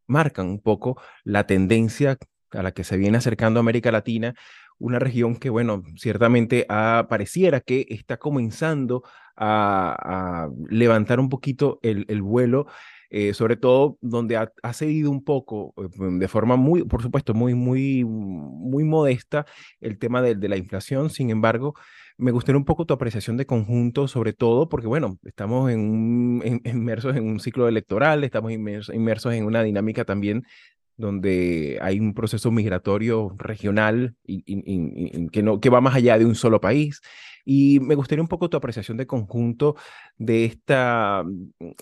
marcan 0.07 0.47
un 0.47 0.61
poco 0.61 1.01
la 1.25 1.47
tendencia 1.47 2.19
a 2.53 2.63
la 2.63 2.73
que 2.73 2.85
se 2.85 2.97
viene 2.97 3.19
acercando 3.19 3.61
América 3.61 3.93
Latina, 3.93 4.35
una 4.79 4.99
región 4.99 5.37
que, 5.37 5.51
bueno, 5.51 5.85
ciertamente 5.97 6.67
pareciera 6.69 7.61
que 7.61 7.87
está 7.91 8.17
comenzando 8.17 9.05
a, 9.37 10.49
levantar 10.69 11.21
un 11.21 11.29
poquito 11.29 11.79
el 11.83 12.23
vuelo 12.23 12.67
eh, 13.11 13.35
sobre 13.35 13.57
todo 13.57 13.99
donde 14.01 14.37
ha, 14.37 14.73
cedido 14.73 15.11
un 15.11 15.25
poco, 15.25 15.75
eh, 15.77 15.89
de 15.99 16.29
forma 16.29 16.57
muy, 16.57 16.85
por 16.85 17.03
supuesto, 17.03 17.35
muy, 17.35 17.55
muy, 17.55 18.05
muy 18.05 18.85
modesta 18.85 19.47
el 19.81 19.99
tema 19.99 20.23
de, 20.23 20.49
la 20.49 20.57
inflación. 20.57 21.11
Sin 21.11 21.31
embargo, 21.31 21.75
me 22.17 22.31
gustaría 22.31 22.59
un 22.59 22.65
poco 22.65 22.87
tu 22.87 22.95
apreciación 22.95 23.37
de 23.37 23.47
conjunto, 23.47 24.07
sobre 24.09 24.33
todo 24.33 24.69
porque, 24.69 24.87
bueno, 24.87 25.19
estamos 25.25 25.71
en 25.71 26.41
inmersos 26.65 27.17
en 27.17 27.27
un 27.29 27.41
ciclo 27.41 27.69
electoral, 27.69 28.23
estamos 28.25 28.53
inmersos 28.53 29.35
en 29.35 29.45
una 29.45 29.63
dinámica 29.63 30.05
también 30.05 30.45
donde 31.01 31.79
hay 31.81 31.99
un 31.99 32.15
proceso 32.15 32.51
migratorio 32.51 33.35
regional 33.37 34.15
y, 34.25 35.29
que, 35.31 35.43
no, 35.43 35.61
que 35.61 35.71
va 35.71 35.81
más 35.81 35.97
allá 35.97 36.19
de 36.19 36.27
un 36.27 36.35
solo 36.35 36.61
país. 36.61 37.01
Y 37.45 37.81
me 37.81 37.95
gustaría 37.95 38.23
un 38.23 38.29
poco 38.29 38.51
tu 38.51 38.57
apreciación 38.57 38.97
de 38.97 39.07
conjunto 39.07 39.77
de, 40.19 40.45
esta, 40.45 41.25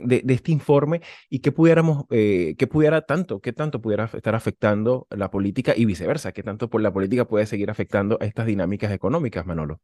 de, 0.00 0.22
este 0.26 0.52
informe 0.52 1.00
y 1.28 1.40
que 1.40 1.52
pudiéramos, 1.52 2.04
eh, 2.10 2.54
que 2.56 2.66
pudiera 2.66 3.02
tanto, 3.02 3.40
qué 3.40 3.52
tanto 3.52 3.80
pudiera 3.80 4.04
estar 4.04 4.34
afectando 4.34 5.06
la 5.10 5.30
política 5.30 5.74
y 5.76 5.84
viceversa, 5.84 6.32
qué 6.32 6.42
tanto 6.42 6.70
por 6.70 6.80
la 6.80 6.92
política 6.92 7.26
puede 7.26 7.46
seguir 7.46 7.70
afectando 7.70 8.18
a 8.20 8.24
estas 8.24 8.46
dinámicas 8.46 8.92
económicas, 8.92 9.46
Manolo. 9.46 9.80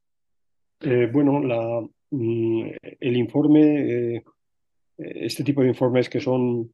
Eh, 0.81 1.09
bueno, 1.12 1.40
mm, 2.11 2.64
el 3.01 3.16
informe, 3.16 4.14
eh, 4.16 4.25
este 4.97 5.42
tipo 5.42 5.62
de 5.62 5.68
informes 5.68 6.09
que 6.09 6.20
son 6.20 6.73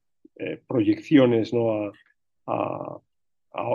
proyecciones 0.66 1.52
¿no? 1.52 1.92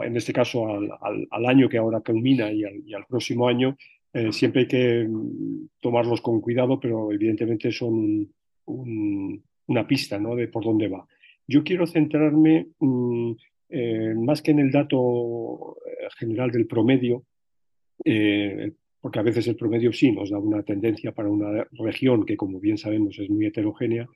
En 0.04 0.16
este 0.18 0.34
caso 0.34 0.68
al, 0.70 1.46
año 1.46 1.70
que 1.70 1.78
ahora 1.78 2.02
culmina 2.02 2.52
y 2.52 2.64
al, 2.64 3.06
próximo 3.08 3.48
año, 3.48 3.78
eh, 4.14 4.32
siempre 4.32 4.62
hay 4.62 4.68
que 4.68 5.08
mm, 5.08 5.68
tomarlos 5.82 6.22
con 6.22 6.40
cuidado, 6.40 6.80
pero 6.80 7.12
evidentemente 7.12 7.72
son 7.72 8.30
una 8.68 9.88
pista 9.88 10.18
¿no? 10.18 10.36
de 10.36 10.48
por 10.48 10.64
dónde 10.64 10.88
va. 10.88 11.06
Yo 11.48 11.64
quiero 11.64 11.86
centrarme 11.86 12.68
mm, 12.80 13.32
eh, 13.70 14.14
más 14.16 14.42
que 14.42 14.52
en 14.52 14.60
el 14.60 14.72
dato 14.72 15.78
eh, 15.86 16.08
general 16.18 16.52
del 16.52 16.68
promedio, 16.68 17.24
porque 19.02 19.20
a 19.20 19.24
veces 19.24 19.48
el 19.48 19.56
promedio 19.56 19.92
sí 19.94 20.12
nos 20.12 20.30
da 20.30 20.38
una 20.38 20.64
tendencia 20.64 21.12
para 21.12 21.30
una 21.30 21.68
región 21.72 22.26
que, 22.26 22.36
como 22.36 22.60
bien 22.60 22.78
sabemos, 22.78 23.18
es 23.20 23.30
muy 23.30 23.46
heterogénea, 23.46 24.08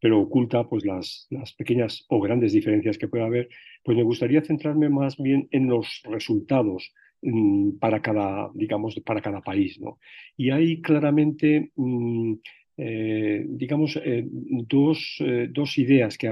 pero 0.00 0.20
oculta 0.20 0.68
pues, 0.68 0.84
las, 0.84 1.26
las 1.30 1.52
pequeñas 1.54 2.04
o 2.08 2.20
grandes 2.20 2.52
diferencias 2.52 2.98
que 2.98 3.08
puede 3.08 3.24
haber, 3.24 3.48
pues 3.82 3.96
me 3.96 4.02
gustaría 4.02 4.42
centrarme 4.42 4.88
más 4.88 5.16
bien 5.16 5.48
en 5.50 5.68
los 5.68 6.02
resultados 6.04 6.92
mm, 7.22 7.78
para 7.78 8.00
cada, 8.02 8.50
digamos, 8.54 9.00
para 9.04 9.20
cada 9.20 9.40
país. 9.40 9.80
¿no? 9.80 9.98
Y 10.36 10.50
hay 10.50 10.80
claramente, 10.80 11.72
mm, 11.76 12.34
eh, 12.76 13.44
digamos, 13.48 13.96
eh, 14.04 14.24
dos, 14.26 15.22
dos, 15.50 15.78
ideas 15.78 16.18
que, 16.18 16.28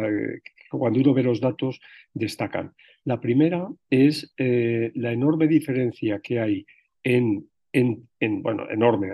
cuando 0.71 1.01
uno 1.01 1.15
ve 1.15 1.23
los 1.23 1.41
datos 1.41 1.81
destacan. 2.13 2.73
La 3.05 3.21
primera 3.21 3.69
es 3.91 4.33
la 4.37 5.13
enorme 5.13 5.49
diferencia 5.49 6.21
que 6.21 6.39
hay 6.39 6.67
en 7.03 7.49
en, 7.73 8.43
bueno, 8.43 8.69
enorme 8.71 9.09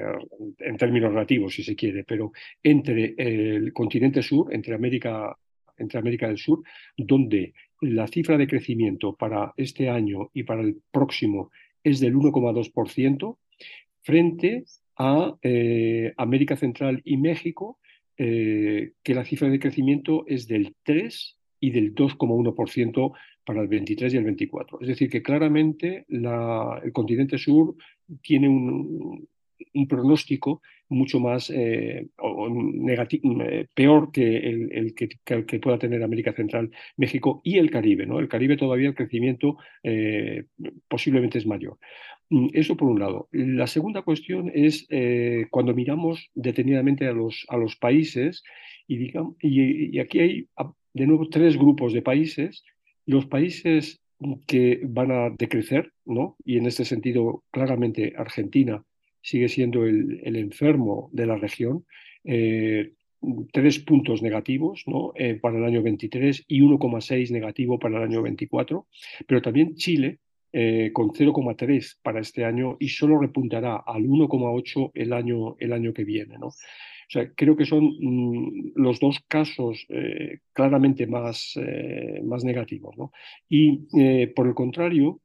en 0.59 0.77
términos 0.77 1.13
relativos, 1.13 1.55
si 1.55 1.63
se 1.63 1.77
quiere, 1.77 2.05
pero 2.05 2.33
entre 2.63 3.15
el 3.17 3.73
continente 3.73 4.23
sur, 4.23 4.53
entre 4.53 4.75
América, 4.75 5.37
entre 5.77 5.99
América 5.99 6.27
del 6.27 6.39
Sur, 6.39 6.63
donde 6.97 7.55
la 7.81 8.09
cifra 8.09 8.37
de 8.37 8.49
crecimiento 8.49 9.15
para 9.15 9.53
este 9.57 9.89
año 9.89 10.31
y 10.35 10.43
para 10.43 10.63
el 10.63 10.83
próximo 10.91 11.51
es 11.85 12.01
del 12.01 12.15
1,2%, 12.17 13.37
frente 14.03 14.65
a 14.97 15.37
eh, 15.43 16.13
América 16.17 16.57
Central 16.57 17.01
y 17.05 17.17
México, 17.17 17.79
eh, 18.17 18.93
que 19.03 19.15
la 19.15 19.25
cifra 19.25 19.49
de 19.49 19.61
crecimiento 19.61 20.25
es 20.27 20.49
del 20.49 20.75
3 20.83 21.37
y 21.61 21.71
del 21.71 21.95
2,1% 21.95 23.13
para 23.49 23.63
el 23.63 23.69
23 23.69 24.13
y 24.13 24.17
el 24.19 24.25
24. 24.25 24.83
Es 24.83 24.89
decir, 24.89 25.09
que 25.09 25.23
claramente 25.23 26.05
el 26.11 26.93
continente 26.93 27.39
sur 27.39 27.75
tiene 28.21 28.47
un, 28.47 29.27
pronóstico 29.89 30.61
mucho 30.91 31.19
más 31.19 31.49
eh, 31.49 32.09
eh, 32.19 33.67
peor 33.75 34.13
que 34.13 34.37
el, 34.37 34.95
que, 34.95 35.59
pueda 35.61 35.79
tener 35.79 36.03
América 36.03 36.35
Central, 36.35 36.71
México 36.99 37.41
y 37.43 37.57
el 37.57 37.71
Caribe. 37.71 38.05
¿no? 38.05 38.19
El 38.19 38.29
Caribe 38.29 38.59
todavía 38.59 38.89
el 38.89 38.95
crecimiento 38.95 39.57
eh, 39.83 40.45
posiblemente 40.87 41.39
es 41.39 41.47
mayor. 41.47 41.79
Mm, 42.29 42.49
eso 42.53 42.77
por 42.77 42.91
un 42.91 43.01
lado. 43.01 43.31
La 43.33 43.67
segunda 43.67 44.03
cuestión 44.03 44.53
es 44.55 44.87
cuando 45.51 45.73
miramos 45.73 46.29
detenidamente 46.35 47.07
a 47.07 47.13
los, 47.13 47.47
a 47.49 47.57
los 47.57 47.77
países 47.77 48.43
y, 48.87 48.99
digamos, 48.99 49.37
y 49.41 49.99
aquí 50.01 50.21
hay 50.21 50.49
de 50.93 51.07
nuevo 51.07 51.29
tres 51.31 51.57
grupos 51.57 51.95
de 51.95 52.03
países. 52.03 52.63
Los 53.09 53.25
países 53.25 54.03
que 54.47 54.83
van 54.85 55.11
a 55.11 55.31
decrecer, 55.31 55.93
¿no? 56.05 56.37
Y 56.45 56.59
en 56.59 56.67
este 56.67 56.85
sentido, 56.85 57.43
claramente 57.51 58.13
Argentina 58.19 58.85
sigue 59.23 59.49
siendo 59.49 59.87
el, 59.87 60.37
enfermo 60.37 61.09
de 61.11 61.25
la 61.25 61.37
región. 61.37 61.87
Eh, 62.25 62.93
tres 63.51 63.79
puntos 63.79 64.21
negativos 64.21 64.85
¿no? 64.87 65.13
Eh, 65.15 65.37
para 65.41 65.57
el 65.57 65.65
año 65.65 65.83
23 65.83 66.45
y 66.49 66.61
1,6 66.61 67.31
negativo 67.31 67.79
para 67.79 67.97
el 67.97 68.03
año 68.03 68.21
24, 68.21 68.87
pero 69.27 69.41
también 69.41 69.75
Chile 69.77 70.19
eh, 70.53 70.91
con 70.93 71.09
0,3 71.09 71.97
para 72.03 72.21
este 72.21 72.45
año 72.45 72.77
y 72.79 72.91
solo 72.91 73.19
repuntará 73.19 73.77
al 73.87 74.03
1,8 74.03 74.91
el 74.93 75.15
año, 75.15 75.57
el 75.59 75.73
año 75.73 75.95
que 75.95 76.05
viene. 76.05 76.37
¿no? 76.37 76.51
O 77.09 77.11
sea, 77.11 77.33
creo 77.35 77.57
que 77.57 77.65
son 77.65 77.97
mm, 77.99 78.73
los 78.75 79.01
dos 79.01 79.19
casos 79.27 79.87
eh, 79.89 80.41
claramente 80.53 81.07
más, 81.07 81.55
eh, 81.57 82.21
más 82.23 82.45
negativos. 82.45 82.99
¿no? 82.99 83.13
Y 83.49 83.87
eh, 83.99 84.31
por 84.35 84.47
el 84.47 84.55
contrario, 84.55 85.23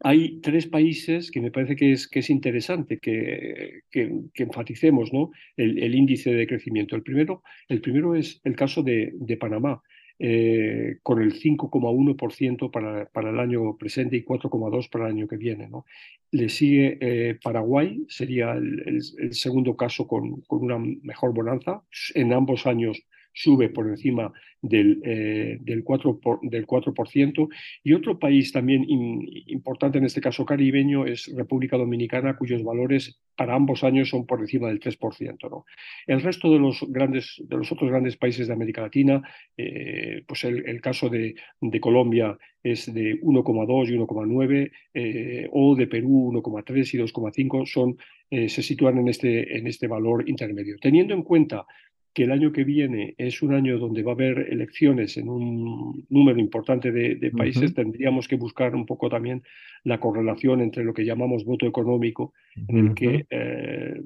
hay 0.00 0.40
tres 0.40 0.66
países 0.66 1.30
que 1.30 1.40
me 1.40 1.52
parece 1.52 1.76
que 1.76 1.92
es, 1.92 2.08
que 2.08 2.18
es 2.18 2.30
interesante 2.30 2.98
que, 2.98 3.82
que, 3.92 4.26
enfaticemos 4.34 5.12
¿no? 5.12 5.30
el, 5.56 5.94
índice 5.94 6.34
de 6.34 6.48
crecimiento. 6.48 6.96
El 6.96 7.02
primero, 7.02 7.44
el 7.68 7.80
primero 7.80 8.16
es 8.16 8.40
el 8.42 8.56
caso 8.56 8.82
de, 8.82 9.12
de 9.14 9.36
Panamá. 9.36 9.82
Eh, 10.20 10.98
con 11.02 11.20
el 11.20 11.34
5,1% 11.34 12.70
para, 12.70 13.06
para 13.06 13.30
el 13.30 13.40
año 13.40 13.76
presente 13.76 14.16
y 14.16 14.24
4,2% 14.24 14.88
para 14.88 15.06
el 15.06 15.10
año 15.10 15.26
que 15.26 15.36
viene. 15.36 15.68
¿no? 15.68 15.86
Le 16.30 16.48
sigue 16.48 16.98
eh, 17.00 17.38
Paraguay, 17.42 18.04
sería 18.08 18.52
el, 18.52 19.02
segundo 19.32 19.76
caso 19.76 20.06
con, 20.06 20.42
con, 20.42 20.62
una 20.62 20.78
mejor 20.78 21.34
bonanza. 21.34 21.82
En 22.14 22.32
ambos 22.32 22.64
años 22.66 23.02
sube 23.34 23.68
por 23.68 23.88
encima 23.88 24.32
del, 24.62 25.02
eh, 25.04 25.58
del, 25.60 25.84
4%, 25.84 26.20
por, 26.20 26.40
del 26.40 26.66
4%. 26.66 27.48
Y 27.82 27.92
otro 27.92 28.18
país 28.18 28.52
también 28.52 28.86
importante 28.88 29.98
en 29.98 30.04
este 30.04 30.20
caso 30.20 30.46
caribeño 30.46 31.04
es 31.04 31.30
República 31.36 31.76
Dominicana, 31.76 32.36
cuyos 32.36 32.62
valores 32.62 33.20
para 33.36 33.54
ambos 33.54 33.82
años 33.82 34.08
son 34.08 34.26
por 34.26 34.40
encima 34.40 34.68
del 34.68 34.80
3%. 34.80 35.50
¿no? 35.50 35.66
El 36.06 36.22
resto 36.22 36.50
de 36.50 36.58
los, 36.58 36.84
grandes, 36.88 37.42
de 37.44 37.56
los 37.56 37.70
otros 37.72 37.90
grandes 37.90 38.16
países 38.16 38.46
de 38.46 38.54
América 38.54 38.80
Latina, 38.80 39.20
eh, 39.56 40.22
pues 40.26 40.44
el, 40.44 40.80
caso 40.80 41.08
de, 41.08 41.34
de, 41.60 41.80
Colombia 41.80 42.38
es 42.62 42.92
de 42.94 43.20
1,2 43.20 43.88
y 43.88 43.98
1,9, 43.98 44.70
eh, 44.94 45.48
o 45.50 45.74
de 45.74 45.86
Perú 45.88 46.30
1,3 46.32 46.94
y 46.94 46.98
2,5, 46.98 47.66
son, 47.66 47.96
se 48.30 48.62
sitúan 48.62 48.98
en 48.98 49.08
este, 49.08 49.56
en 49.58 49.66
este 49.66 49.86
valor 49.86 50.28
intermedio. 50.28 50.76
Teniendo 50.80 51.14
en 51.14 51.22
cuenta 51.22 51.66
que 52.14 52.22
el 52.22 52.30
año 52.30 52.52
que 52.52 52.62
viene 52.62 53.14
es 53.18 53.42
un 53.42 53.52
año 53.54 53.76
donde 53.76 54.04
va 54.04 54.12
a 54.12 54.14
haber 54.14 54.46
elecciones 54.50 55.16
en 55.16 55.28
un 55.28 56.06
número 56.08 56.38
importante 56.38 56.92
de, 56.92 57.30
países, 57.32 57.74
tendríamos 57.74 58.28
que 58.28 58.36
buscar 58.36 58.76
un 58.76 58.86
poco 58.86 59.08
también 59.08 59.42
la 59.82 59.98
correlación 59.98 60.60
entre 60.60 60.84
lo 60.84 60.94
que 60.94 61.04
llamamos 61.04 61.44
voto 61.44 61.66
económico, 61.66 62.32
en 62.68 62.78
el 62.78 62.94
que 62.94 63.26
eh, 63.28 64.00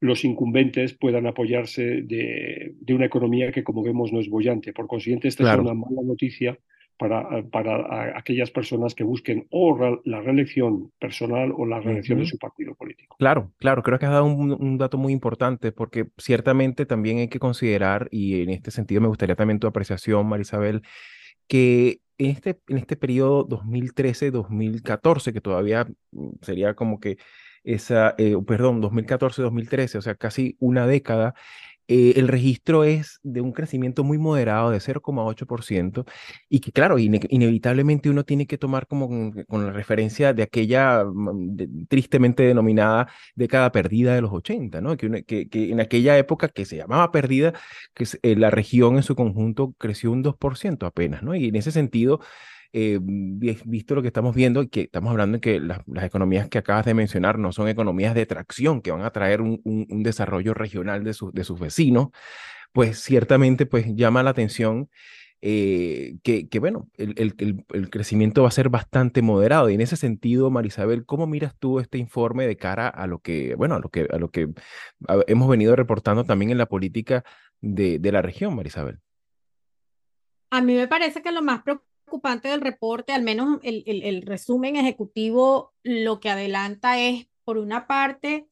los 0.00 0.24
incumbentes 0.24 0.94
puedan 0.94 1.28
apoyarse 1.28 2.02
de, 2.02 2.74
una 2.88 3.06
economía 3.06 3.52
que, 3.52 3.62
como 3.62 3.84
vemos, 3.84 4.12
no 4.12 4.18
es 4.18 4.28
bollante. 4.28 4.72
Por 4.72 4.88
consiguiente, 4.88 5.28
esta 5.28 5.54
es 5.54 5.60
una 5.60 5.74
mala 5.74 6.02
noticia 6.02 6.58
para, 7.00 7.42
para 7.50 8.18
aquellas 8.18 8.50
personas 8.50 8.94
que 8.94 9.04
busquen 9.04 9.46
o 9.50 9.98
la 10.04 10.20
reelección 10.20 10.92
personal 11.00 11.50
o 11.56 11.64
la 11.64 11.80
reelección 11.80 12.18
de 12.18 12.26
su 12.26 12.36
partido 12.36 12.74
político. 12.74 13.16
Claro, 13.18 13.54
claro, 13.56 13.82
creo 13.82 13.98
que 13.98 14.04
has 14.04 14.12
dado 14.12 14.26
un, 14.26 14.76
dato 14.76 14.98
muy 14.98 15.14
importante 15.14 15.72
porque 15.72 16.08
ciertamente 16.18 16.84
también 16.84 17.16
hay 17.16 17.28
que 17.28 17.38
considerar, 17.38 18.08
y 18.10 18.42
en 18.42 18.50
este 18.50 18.70
sentido 18.70 19.00
me 19.00 19.08
gustaría 19.08 19.34
también 19.34 19.58
tu 19.58 19.66
apreciación, 19.66 20.26
Marisabel, 20.26 20.82
que 21.48 22.02
en 22.18 22.32
este, 22.32 22.60
en 22.68 22.76
este 22.76 22.96
periodo 22.96 23.48
2013-2014, 23.48 25.32
que 25.32 25.40
todavía 25.40 25.86
mm, 26.10 26.32
sería 26.42 26.74
como 26.74 27.00
que 27.00 27.16
esa, 27.64 28.14
eh, 28.18 28.36
perdón, 28.46 28.82
2014-2013, 28.82 29.96
o 29.96 30.02
sea, 30.02 30.16
casi 30.16 30.54
una 30.60 30.86
década, 30.86 31.34
eh, 31.92 32.12
el 32.20 32.28
registro 32.28 32.84
es 32.84 33.18
de 33.24 33.40
un 33.40 33.50
crecimiento 33.50 34.04
muy 34.04 34.16
moderado 34.16 34.70
de 34.70 34.78
0,8% 34.78 36.04
y 36.48 36.60
que 36.60 36.70
claro, 36.70 37.00
inevitablemente 37.00 38.08
uno 38.08 38.22
tiene 38.22 38.46
que 38.46 38.58
tomar 38.58 38.86
como 38.86 39.08
con, 39.08 39.64
la 39.66 39.72
referencia 39.72 40.32
de 40.32 40.44
aquella 40.44 41.02
mm, 41.04 41.86
tristemente 41.88 42.44
denominada 42.44 43.08
década 43.34 43.72
perdida 43.72 44.14
de 44.14 44.20
los 44.20 44.32
80, 44.32 44.80
¿no? 44.80 44.96
Que, 44.96 45.24
en 45.52 45.80
aquella 45.80 46.16
época 46.16 46.46
que 46.48 46.64
se 46.64 46.76
llamaba 46.76 47.10
perdida, 47.10 47.54
que 47.92 48.06
eh, 48.22 48.36
la 48.36 48.50
región 48.50 48.94
en 48.94 49.02
su 49.02 49.16
conjunto 49.16 49.74
creció 49.76 50.12
un 50.12 50.22
2% 50.22 50.86
apenas, 50.86 51.24
¿no? 51.24 51.34
Y 51.34 51.48
en 51.48 51.56
ese 51.56 51.72
sentido 51.72 52.20
eh, 52.72 52.98
visto 53.02 53.94
lo 53.94 54.02
que 54.02 54.08
estamos 54.08 54.34
viendo 54.34 54.68
que 54.68 54.82
estamos 54.82 55.10
hablando 55.10 55.38
de 55.38 55.40
que 55.40 55.60
las, 55.60 55.80
economías 56.04 56.48
que 56.48 56.58
acabas 56.58 56.84
de 56.84 56.94
mencionar 56.94 57.38
no 57.38 57.52
son 57.52 57.68
economías 57.68 58.14
de 58.14 58.26
tracción 58.26 58.80
que 58.80 58.92
van 58.92 59.02
a 59.02 59.10
traer 59.10 59.40
un, 59.40 59.60
desarrollo 60.02 60.54
regional 60.54 61.02
de, 61.02 61.14
de 61.32 61.44
sus 61.44 61.60
vecinos, 61.60 62.08
pues 62.72 62.98
ciertamente 63.00 63.66
pues 63.66 63.86
llama 63.94 64.22
la 64.22 64.30
atención 64.30 64.88
eh, 65.42 66.18
que, 66.22 66.48
que, 66.48 66.58
bueno, 66.58 66.88
el, 66.98 67.14
el, 67.16 67.64
el, 67.72 67.90
crecimiento 67.90 68.42
va 68.42 68.48
a 68.48 68.52
ser 68.52 68.68
bastante 68.68 69.22
moderado. 69.22 69.70
Y 69.70 69.74
en 69.74 69.80
ese 69.80 69.96
sentido, 69.96 70.50
Marisabel, 70.50 71.06
¿cómo 71.06 71.26
miras 71.26 71.56
tú 71.58 71.80
este 71.80 71.98
informe 71.98 72.46
de 72.46 72.56
cara 72.56 72.88
a 72.88 73.06
lo 73.06 73.20
que, 73.20 73.54
bueno, 73.54 73.74
a 73.74 73.78
lo 73.78 73.88
que, 73.88 74.06
a 74.10 74.18
lo 74.18 74.30
que 74.30 74.50
hemos 75.26 75.48
venido 75.48 75.74
reportando 75.76 76.24
también 76.24 76.50
en 76.50 76.58
la 76.58 76.66
política 76.66 77.24
de, 77.60 77.98
de 77.98 78.12
la 78.12 78.20
región, 78.20 78.54
Marisabel? 78.54 79.00
A 80.50 80.60
mí 80.60 80.74
me 80.74 80.88
parece 80.88 81.22
que 81.22 81.32
lo 81.32 81.42
más 81.42 81.62
preocupante 81.62 81.89
preocupante 82.10 82.48
del 82.48 82.60
reporte, 82.60 83.12
al 83.12 83.22
menos 83.22 83.60
el, 83.62 83.84
el, 83.86 84.22
resumen 84.22 84.74
ejecutivo, 84.74 85.72
lo 85.84 86.18
que 86.18 86.28
adelanta 86.28 86.98
es, 86.98 87.28
por 87.44 87.56
una 87.56 87.86
parte, 87.86 88.48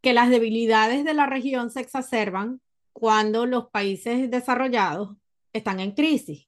que 0.00 0.12
las 0.12 0.30
debilidades 0.30 1.04
de 1.04 1.12
la 1.12 1.26
región 1.26 1.70
se 1.70 1.80
exacerban 1.80 2.60
cuando 2.92 3.46
los 3.46 3.68
países 3.70 4.30
desarrollados 4.30 5.16
están 5.52 5.80
en 5.80 5.90
crisis. 5.90 6.46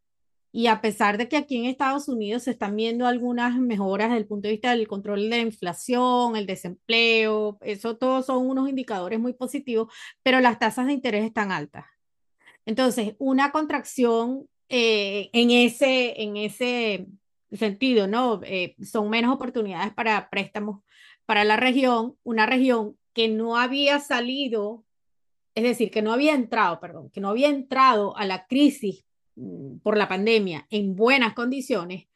Y 0.52 0.68
a 0.68 0.80
pesar 0.80 1.18
de 1.18 1.28
que 1.28 1.36
aquí 1.36 1.56
en 1.56 1.64
Estados 1.64 2.08
Unidos 2.08 2.44
se 2.44 2.52
están 2.52 2.76
viendo 2.76 3.08
algunas 3.08 3.58
mejoras 3.58 4.10
desde 4.10 4.20
el 4.20 4.28
punto 4.28 4.46
de 4.46 4.52
vista 4.52 4.70
del 4.70 4.86
control 4.86 5.22
de 5.22 5.28
la 5.30 5.38
inflación, 5.38 6.36
el 6.36 6.46
desempleo, 6.46 7.58
eso 7.60 7.96
todos 7.96 8.26
son 8.26 8.48
unos 8.48 8.68
indicadores 8.68 9.18
muy 9.18 9.32
positivos, 9.32 9.92
pero 10.22 10.38
las 10.38 10.60
tasas 10.60 10.86
de 10.86 10.92
interés 10.92 11.24
están 11.24 11.50
altas. 11.50 11.86
Entonces, 12.66 13.14
una 13.18 13.50
contracción 13.50 14.46
eh, 14.70 15.30
en, 15.32 15.50
ese, 15.50 16.22
en 16.22 16.36
ese 16.36 17.06
sentido, 17.52 18.06
¿no? 18.06 18.40
Eh, 18.44 18.76
son 18.82 19.10
menos 19.10 19.34
oportunidades 19.34 19.92
para 19.92 20.30
préstamos 20.30 20.82
para 21.26 21.44
la 21.44 21.56
región, 21.56 22.16
una 22.24 22.46
región 22.46 22.96
que 23.12 23.28
no 23.28 23.56
había 23.56 24.00
salido, 24.00 24.84
es 25.54 25.62
decir, 25.62 25.90
que 25.90 26.02
no 26.02 26.12
había 26.12 26.34
entrado, 26.34 26.80
perdón, 26.80 27.10
que 27.10 27.20
no 27.20 27.28
había 27.28 27.48
entrado 27.48 28.16
a 28.16 28.24
la 28.24 28.46
crisis 28.46 29.04
mm, 29.36 29.78
por 29.78 29.96
la 29.96 30.08
pandemia 30.08 30.66
en 30.70 30.96
buenas 30.96 31.34
condiciones, 31.34 32.08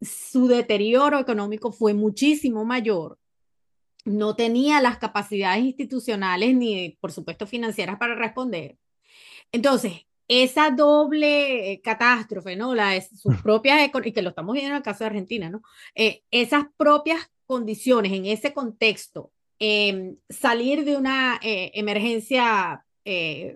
su 0.00 0.48
deterioro 0.48 1.20
económico 1.20 1.70
fue 1.70 1.94
muchísimo 1.94 2.64
mayor, 2.64 3.18
no 4.04 4.36
tenía 4.36 4.80
las 4.80 4.98
capacidades 4.98 5.64
institucionales 5.64 6.54
ni, 6.54 6.98
por 7.00 7.12
supuesto, 7.12 7.46
financieras 7.46 7.98
para 7.98 8.14
responder. 8.14 8.78
Entonces, 9.52 10.06
esa 10.28 10.70
doble 10.70 11.72
eh, 11.72 11.80
catástrofe, 11.80 12.56
¿no? 12.56 12.74
La, 12.74 13.00
sus 13.00 13.40
propias, 13.42 13.90
y 14.04 14.12
que 14.12 14.22
lo 14.22 14.30
estamos 14.30 14.54
viendo 14.54 14.70
en 14.70 14.76
el 14.76 14.82
caso 14.82 15.04
de 15.04 15.08
Argentina, 15.08 15.50
¿no? 15.50 15.62
Eh, 15.94 16.22
esas 16.30 16.64
propias 16.76 17.30
condiciones, 17.46 18.12
en 18.12 18.26
ese 18.26 18.52
contexto, 18.52 19.32
em, 19.58 20.16
salir 20.28 20.84
de 20.84 20.96
una 20.96 21.38
eh, 21.42 21.70
emergencia 21.74 22.82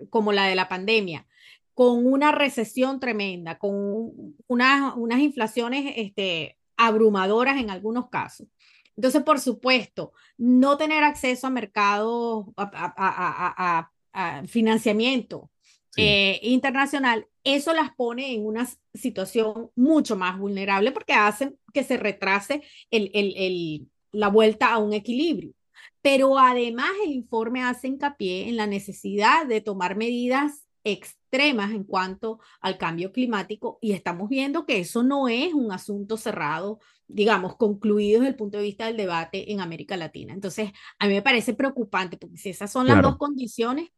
como 0.09 0.31
la 0.31 0.47
de 0.47 0.55
la 0.55 0.69
pandemia, 0.69 1.27
con 1.73 2.07
una 2.07 2.31
recesión 2.31 3.01
tremenda, 3.01 3.57
con 3.57 4.33
unas 4.47 5.19
inflaciones 5.19 5.93
este, 5.97 6.57
abrumadoras 6.77 7.59
en 7.59 7.69
algunos 7.69 8.09
casos. 8.09 8.47
Entonces, 8.95 9.23
por 9.23 9.41
supuesto, 9.41 10.13
no 10.37 10.77
tener 10.77 11.03
acceso 11.03 11.47
a 11.47 11.49
mercados, 11.49 12.45
a, 12.55 13.91
financiamiento 14.47 15.49
internacional, 15.97 17.27
eso 17.43 17.73
las 17.73 17.93
pone 17.95 18.33
en 18.33 18.45
una 18.45 18.67
situación 18.93 19.71
mucho 19.75 20.15
más 20.15 20.37
vulnerable 20.37 20.91
porque 20.91 21.13
hacen 21.13 21.57
que 21.73 21.83
se 21.83 21.97
retrase 21.97 22.61
el, 22.91 23.11
el, 23.13 23.87
la 24.11 24.27
vuelta 24.27 24.73
a 24.73 24.77
un 24.77 24.93
equilibrio. 24.93 25.53
Pero 26.01 26.39
además 26.39 26.89
el 27.05 27.11
informe 27.11 27.63
hace 27.63 27.87
hincapié 27.87 28.49
en 28.49 28.57
la 28.57 28.67
necesidad 28.67 29.45
de 29.45 29.61
tomar 29.61 29.95
medidas 29.95 30.65
extremas 30.83 31.71
en 31.71 31.83
cuanto 31.83 32.39
al 32.59 32.77
cambio 32.77 33.11
climático 33.11 33.77
y 33.81 33.91
estamos 33.91 34.29
viendo 34.29 34.65
que 34.65 34.79
eso 34.79 35.03
no 35.03 35.27
es 35.27 35.53
un 35.53 35.71
asunto 35.71 36.17
cerrado, 36.17 36.79
digamos, 37.07 37.55
concluido 37.55 38.21
desde 38.21 38.31
el 38.31 38.35
punto 38.35 38.57
de 38.57 38.63
vista 38.63 38.87
del 38.87 38.97
debate 38.97 39.51
en 39.51 39.61
América 39.61 39.95
Latina. 39.95 40.33
Entonces, 40.33 40.71
a 40.97 41.07
mí 41.07 41.13
me 41.13 41.21
parece 41.21 41.53
preocupante 41.53 42.17
porque 42.17 42.37
si 42.37 42.49
esas 42.49 42.71
son 42.71 42.87
las 42.87 43.01
dos 43.01 43.17
condiciones, 43.17 43.89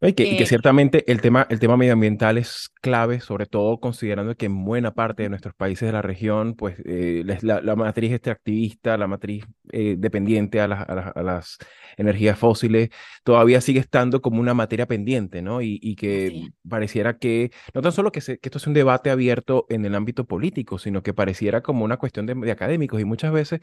y 0.00 0.12
que, 0.12 0.46
ciertamente 0.46 1.10
el 1.10 1.20
tema, 1.20 1.46
el 1.50 1.58
tema 1.58 1.76
medioambiental 1.76 2.38
es 2.38 2.70
clave, 2.80 3.18
sobre 3.20 3.46
todo 3.46 3.80
considerando 3.80 4.36
que 4.36 4.46
en 4.46 4.64
buena 4.64 4.94
parte 4.94 5.24
de 5.24 5.28
nuestros 5.28 5.54
países 5.54 5.88
de 5.88 5.92
la 5.92 6.02
región, 6.02 6.54
pues 6.54 6.76
eh, 6.84 7.24
la, 7.42 7.60
la, 7.60 7.74
matriz 7.74 8.12
extractivista, 8.12 8.96
la 8.96 9.08
matriz 9.08 9.44
eh, 9.72 9.96
dependiente 9.98 10.60
a, 10.60 10.66
a, 10.66 11.22
las 11.24 11.58
energías 11.96 12.38
fósiles, 12.38 12.90
todavía 13.24 13.60
sigue 13.60 13.80
estando 13.80 14.22
como 14.22 14.40
una 14.40 14.54
materia 14.54 14.86
pendiente, 14.86 15.42
¿no? 15.42 15.62
Y, 15.62 15.80
y 15.82 15.96
que 15.96 16.48
pareciera 16.68 17.18
que, 17.18 17.50
no 17.74 17.82
tan 17.82 17.90
solo 17.90 18.12
que, 18.12 18.20
que, 18.20 18.38
esto 18.40 18.60
sea 18.60 18.70
un 18.70 18.74
debate 18.74 19.10
abierto 19.10 19.66
en 19.68 19.84
el 19.84 19.96
ámbito 19.96 20.26
político, 20.26 20.78
sino 20.78 21.02
que 21.02 21.12
pareciera 21.12 21.60
como 21.60 21.84
una 21.84 21.96
cuestión 21.96 22.24
de, 22.24 22.34
de 22.34 22.52
académicos 22.52 23.00
y 23.00 23.04
muchas 23.04 23.32
veces 23.32 23.60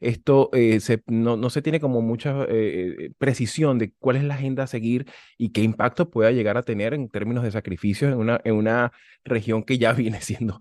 esto 0.00 0.50
eh, 0.52 0.80
no, 1.06 1.36
no, 1.36 1.50
se 1.50 1.62
tiene 1.62 1.80
como 1.80 2.02
mucha 2.02 2.44
eh, 2.48 3.12
precisión 3.18 3.78
de 3.78 3.92
cuál 3.98 4.16
es 4.16 4.24
la 4.24 4.34
agenda 4.34 4.64
a 4.64 4.66
seguir 4.66 5.06
y 5.36 5.50
qué 5.50 5.62
impacto 5.62 6.10
pueda 6.10 6.30
llegar 6.30 6.56
a 6.56 6.64
tener 6.64 6.94
en 6.94 7.08
términos 7.08 7.44
de 7.44 7.50
sacrificios 7.50 8.12
en 8.12 8.18
una, 8.18 8.40
en 8.44 8.54
una 8.54 8.92
región 9.24 9.62
que 9.62 9.78
ya 9.78 9.92
viene 9.94 10.20
siendo 10.20 10.58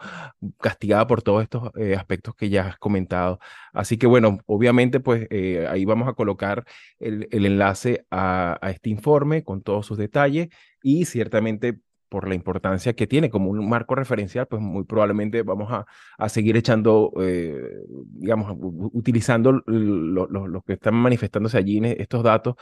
castigada 0.59 1.07
por 1.07 1.21
todos 1.21 1.43
estos 1.43 1.71
eh, 1.77 1.95
aspectos 1.95 2.35
que 2.35 2.49
ya 2.49 2.67
has 2.67 2.77
comentado. 2.77 3.39
Así 3.73 3.97
que 3.97 4.07
bueno, 4.07 4.39
obviamente 4.45 4.99
pues 4.99 5.27
ahí 5.69 5.85
vamos 5.85 6.07
a 6.07 6.13
colocar 6.13 6.65
el, 6.99 7.27
el 7.31 7.45
enlace 7.45 8.05
a, 8.11 8.57
a 8.61 8.71
este 8.71 8.89
informe 8.89 9.43
con 9.43 9.61
todos 9.61 9.85
sus 9.85 9.97
detalles 9.97 10.49
y 10.81 11.05
ciertamente 11.05 11.79
por 12.09 12.27
la 12.27 12.35
importancia 12.35 12.93
que 12.93 13.07
tiene 13.07 13.29
como 13.29 13.49
un 13.49 13.67
marco 13.69 13.95
referencial, 13.95 14.47
pues 14.47 14.61
muy 14.61 14.83
probablemente 14.85 15.43
vamos 15.43 15.71
a, 15.71 15.85
a 16.17 16.29
seguir 16.29 16.57
echando, 16.57 17.11
eh, 17.21 17.83
digamos, 18.13 18.55
utilizando 18.93 19.51
lo, 19.65 20.61
que 20.65 20.73
están 20.73 20.95
manifestándose 20.95 21.57
allí 21.57 21.79
estos 21.83 22.23
datos 22.23 22.55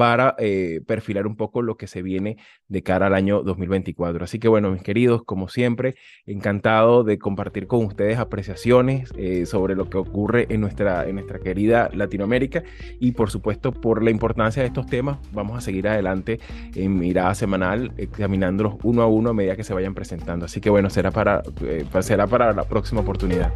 para 0.00 0.34
eh, 0.38 0.80
perfilar 0.86 1.26
un 1.26 1.36
poco 1.36 1.60
lo 1.60 1.76
que 1.76 1.86
se 1.86 2.00
viene 2.00 2.38
de 2.68 2.82
cara 2.82 3.08
al 3.08 3.12
año 3.12 3.42
2024. 3.42 4.24
Así 4.24 4.38
que 4.38 4.48
bueno, 4.48 4.70
mis 4.70 4.82
queridos, 4.82 5.24
como 5.26 5.48
siempre, 5.50 5.94
encantado 6.24 7.04
de 7.04 7.18
compartir 7.18 7.66
con 7.66 7.84
ustedes 7.84 8.16
apreciaciones 8.16 9.12
eh, 9.18 9.44
sobre 9.44 9.74
lo 9.76 9.90
que 9.90 9.98
ocurre 9.98 10.46
en 10.48 10.62
nuestra, 10.62 11.06
en 11.06 11.16
nuestra 11.16 11.38
querida 11.38 11.90
Latinoamérica 11.92 12.62
y 12.98 13.12
por 13.12 13.30
supuesto 13.30 13.72
por 13.72 14.02
la 14.02 14.08
importancia 14.10 14.62
de 14.62 14.68
estos 14.68 14.86
temas. 14.86 15.18
Vamos 15.32 15.58
a 15.58 15.60
seguir 15.60 15.86
adelante 15.86 16.40
en 16.74 16.98
mirada 16.98 17.34
semanal, 17.34 17.92
examinándolos 17.98 18.76
uno 18.82 19.02
a 19.02 19.06
uno 19.06 19.28
a 19.28 19.34
medida 19.34 19.54
que 19.54 19.64
se 19.64 19.74
vayan 19.74 19.92
presentando. 19.92 20.46
Así 20.46 20.62
que 20.62 20.70
bueno, 20.70 20.88
será 20.88 21.10
para, 21.10 21.42
eh, 21.60 21.84
será 22.00 22.26
para 22.26 22.54
la 22.54 22.64
próxima 22.64 23.02
oportunidad. 23.02 23.52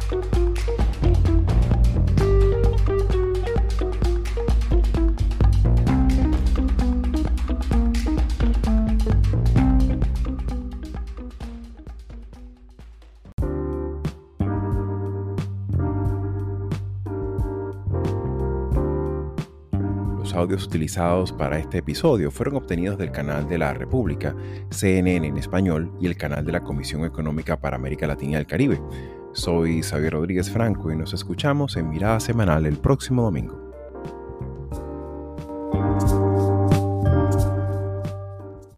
Audios 20.35 20.65
utilizados 20.65 21.31
para 21.31 21.57
este 21.57 21.79
episodio 21.79 22.29
fueron 22.29 22.57
obtenidos 22.57 22.97
del 22.97 23.11
canal 23.11 23.47
de 23.47 23.57
la 23.57 23.73
República, 23.73 24.35
CNN 24.69 25.27
en 25.27 25.37
español 25.37 25.91
y 25.99 26.07
el 26.07 26.17
canal 26.17 26.45
de 26.45 26.51
la 26.51 26.63
Comisión 26.63 27.05
Económica 27.05 27.59
para 27.59 27.77
América 27.77 28.07
Latina 28.07 28.33
y 28.33 28.35
el 28.35 28.45
Caribe. 28.45 28.81
Soy 29.33 29.81
Xavier 29.81 30.13
Rodríguez 30.13 30.49
Franco 30.49 30.91
y 30.91 30.95
nos 30.95 31.13
escuchamos 31.13 31.75
en 31.77 31.89
Mirada 31.89 32.19
Semanal 32.19 32.65
el 32.65 32.77
próximo 32.77 33.23
domingo. 33.23 33.64